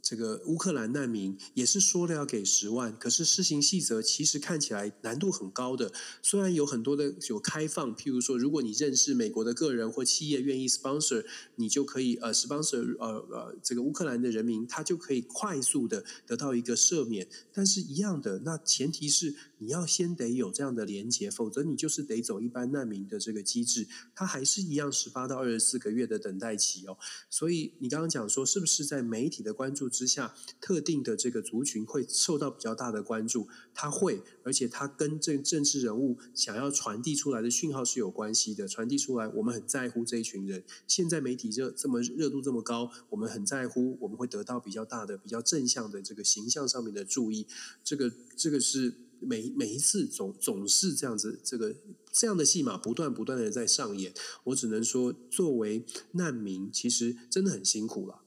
[0.00, 5.92] 这个乌克兰难民也是说了要给十万，可是施行细则其实看起来难度很高的。
[6.22, 11.24] 虽然有很多的有开放，譬如说，如果你认识美国的个人或企业愿意 sponsor，
[11.56, 17.26] 你就可以呃 sponsor 呃呃这个乌克兰的人民，他就可以快速的得到一个赦免。
[17.52, 26.98] 但是一样的，那前提是你要先得有这样的连结，否则你就是得走一般难民的这个机制，它还是一样十八到二十四个月的等待期哦。
[27.30, 29.88] 所以你刚刚讲说，是不是在媒体的关注？
[29.88, 40.64] 之下，特定的这个族群会受到比较大的关注，他会，而且他跟政政治人物想要传递出来的讯号是有关系的，传递出来，我们很在乎这一群人。
[40.88, 47.46] 现在媒体热这么热度这么高，我们很在乎，我们会得到比较大的、比较正向的这个形象上面的注意。
[47.84, 51.74] 这个这个是每每一次总总是这样子，这个
[52.12, 54.12] 这样的戏码不断不断的在上演。
[54.44, 58.20] 我只能说，作为难民，其实真的很辛苦了。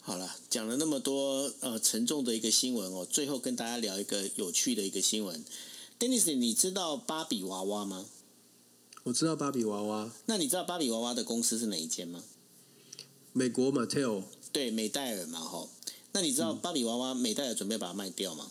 [0.00, 5.44] 好了，讲了那么多呃沉重的一个新闻哦，最后跟大家聊一个有趣的一个新闻。
[5.98, 8.06] Dennis，你知道芭比娃娃吗？
[9.04, 10.12] 我知道芭比娃娃。
[10.26, 12.22] 那你知道芭比娃娃的公司是哪一间吗？
[13.32, 14.24] 美国 Mattel。
[14.52, 15.70] 对，美戴尔嘛，吼。
[16.12, 18.48] 那你知道芭比娃娃美戴尔准备把它卖掉吗？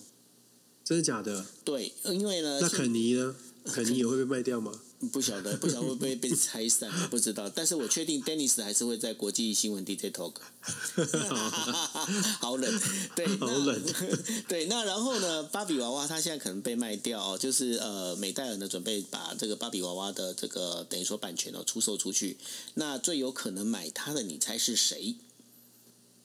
[0.86, 1.44] 真的假的？
[1.64, 2.60] 对，因为呢。
[2.60, 3.34] 那肯尼呢？
[3.64, 4.72] 肯尼也会被卖掉吗？
[5.12, 7.50] 不晓得，不晓得会不会被拆散，不知道。
[7.50, 10.34] 但是我确定，Dennis 还是会在国际新闻 DJ talk。
[12.38, 12.80] 好冷，
[13.16, 13.82] 对，好冷。
[14.46, 15.42] 对，那然后呢？
[15.42, 22.38] 芭比娃娃它现在可能被卖掉，就是呃，美戴尔呢准备把这个芭比娃娃的这个等于说版权哦出售出去。
[22.74, 25.16] 那最有可能买它的，你猜是谁？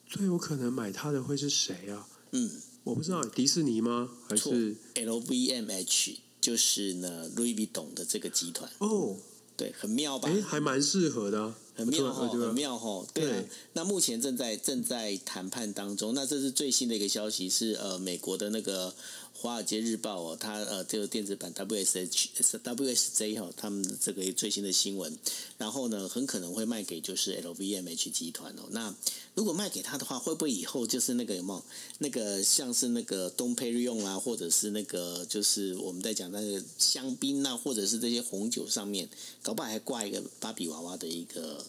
[0.08, 2.06] 最有可能买它的会是谁啊？
[2.30, 2.50] 嗯，
[2.84, 4.10] 我不知道，迪士尼吗？
[4.28, 6.16] 还是 LVMH？
[6.40, 9.16] 就是呢，Louis Vuitton 的这个集团哦，
[9.56, 10.28] 对，很妙吧？
[10.28, 11.54] 哎，还蛮适合的。
[11.74, 13.06] 很妙哈，很妙哈。
[13.12, 16.14] 对，那目前正在正在谈判当中。
[16.14, 18.94] 那这是最新的一个消息，是呃美国的那个。
[19.34, 22.28] 华尔街日报哦，它呃这个电子版 WSH
[22.62, 25.18] WSJ 哈，他们这个最新的新闻，
[25.58, 28.68] 然后呢，很可能会卖给就是 LVMH 集团哦。
[28.70, 28.94] 那
[29.34, 31.64] 如果卖给他的话，会不会以后就是那个有没有
[31.98, 39.08] 那个像是那个东配用啊，或者是那个就是我们在讲那个香槟啊，或者是这些红酒上面，
[39.42, 41.64] 搞不好还挂一个芭比娃娃的一个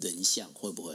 [0.00, 0.94] 人像，会不会？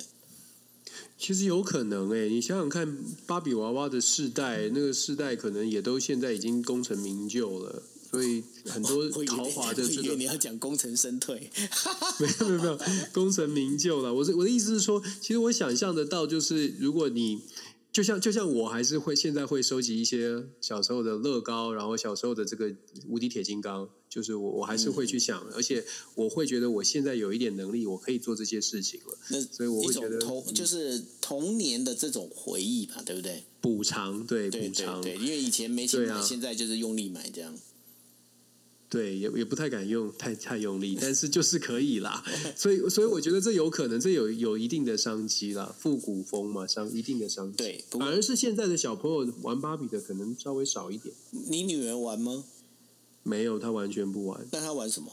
[1.17, 11.49] 其实有可能诶，你想想看，芭比娃娃的世代，那个世代可能也都现在已经功成名就了，所以很多 豪华的这个你要讲功成身退，
[12.19, 12.79] 没有没有没有
[13.11, 14.13] 功成名就了。
[14.13, 17.41] 我是我的意思是说，其实我想象得到，就是如果你。
[17.93, 22.73] 就像就像我还是会现在会收集一些小时候的乐高，然后小时候的这个
[23.07, 25.85] 无敌铁金刚，就是我我还是会去想，而且
[26.15, 29.15] 我会觉得我现在有一点能力，我可以做这些事情了。
[29.29, 33.43] 那所以我会觉得童就是童年的这种回忆吧，对不对？
[33.61, 37.55] 补偿对补偿，对，因为以前没钱买，现在就是用力买这样。
[38.93, 42.23] 对，也也不太敢用太太用力，但是就是可以啦。
[42.55, 45.75] 所以，所以我觉得这有可能，这有有一定的商机啦。
[45.79, 47.57] 复古风嘛，商一定的商机。
[47.57, 51.11] 对，反而是现在的小朋友玩芭比的可能稍微少一点。
[51.31, 52.43] 你女儿玩吗？
[53.23, 54.45] 没有，她完全不玩。
[54.51, 55.11] 那她玩什么？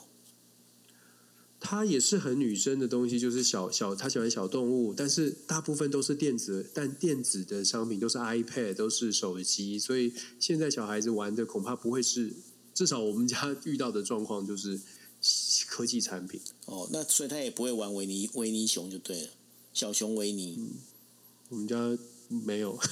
[1.59, 12.35] 她也是很女生的东西，就是小小，她喜欢小动物，但是大部分都是电子，但电子的商品都是 iPad，都是手机，所以现在小孩子玩的恐怕不会是。
[12.81, 14.81] 至少我们家遇到的状况就是
[15.69, 16.41] 科技产品。
[16.65, 19.29] 哦，那所以他也不会玩维尼维尼熊就对了，
[19.75, 20.59] 小熊维尼，
[21.51, 21.77] 我们家
[22.31, 22.79] 没有。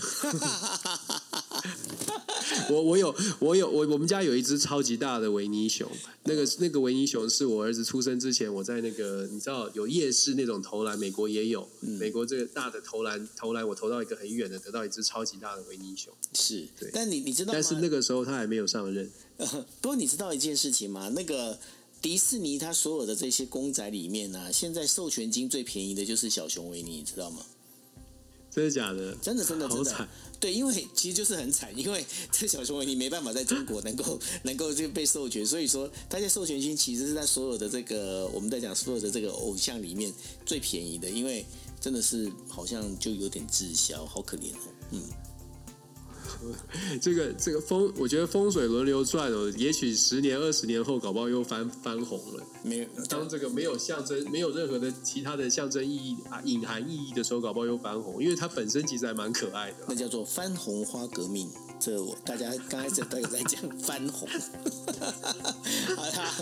[2.70, 5.90] 我我有我有我我们家有一只超级大的维尼熊，
[6.24, 16.68] 那个那个维尼熊是我儿子出生之前，我在那个你知道有夜市那种投篮，美国也有，美国这个大的投篮投篮，我投到一个很远的，得到一只超级大的维尼熊，是。
[16.78, 16.90] 对。
[16.92, 19.10] 但你你知道，但是那个时候他还没有上任。
[19.80, 21.08] 不过你知道一件事情吗？
[21.14, 21.58] 那个
[22.02, 27.46] 迪士尼它所有的这些公仔里面呢，现在授权金最便宜的就是小熊维尼，你知道吗？
[28.50, 29.14] 真的假的？
[29.22, 30.08] 真的真的真的。
[30.40, 40.12] 对，因为其实就是很惨， 因为这小熊维尼没办法在中国能够 能够就被授权，所以说它在授权金其实是在所有的这个我们在讲所有的这个偶像里面
[40.44, 41.44] 最便宜的，因为
[41.80, 45.27] 真的是好像就有点滞销，好可怜哦，嗯。
[47.00, 49.52] 这个这个风，我觉得风水轮流转哦。
[49.56, 52.42] 也许十年、二十年后，搞不好又翻翻红了。
[52.62, 59.76] 没有当这个没有象征、没有任何的其他的象征意义啊、隐含意义的时候，搞不好又翻红，因为它本身其实还蛮可爱的。
[59.88, 61.48] 那叫做翻红花革命。
[61.96, 64.28] 我大家刚开始都有在讲翻红。
[65.96, 66.34] 好啦，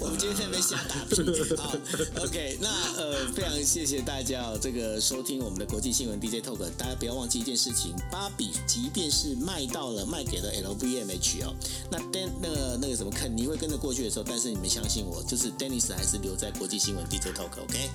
[0.00, 1.22] 我们今天被瞎打屁。
[1.56, 1.74] 好
[2.22, 6.58] ，OK，那呃，非常谢谢大家哦，这个收听我们的国际新闻 DJ Talk。
[6.76, 11.54] 大家不要忘记一件事情，芭比即便是卖到了，卖给了 LVMH 哦，
[11.90, 17.90] 那 Dan 那个那个什么肯尼会跟着过去的时候，但是你们相信我，就是 Dennis 还是留在国际新闻 DJ Talk，OK？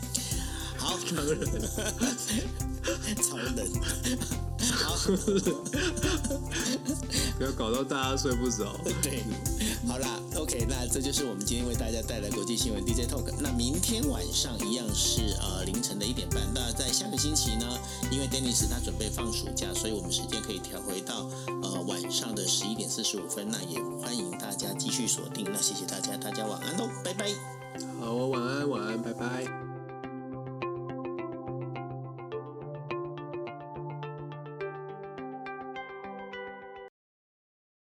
[0.80, 1.40] 好，超人，
[3.22, 3.70] 超人，
[4.72, 4.96] 好，
[7.38, 8.80] 不要搞到大家睡不着。
[9.02, 9.24] 对，
[9.88, 13.32] 好啦，OK，那这就是我们今天为大家带来国际新闻 DJ Talk。
[13.40, 16.42] 那明天晚上一样是呃凌晨的一点半。
[16.54, 17.66] 那在下个星期呢，
[18.10, 21.30] 因为 Dennis 他准备放暑假，所以我们时间可以调回到
[21.62, 23.48] 呃晚上的十一点四十五分。
[23.50, 25.46] 那也欢迎大家继续锁定。
[25.52, 27.30] 那谢谢大家，大家晚安喽，拜拜。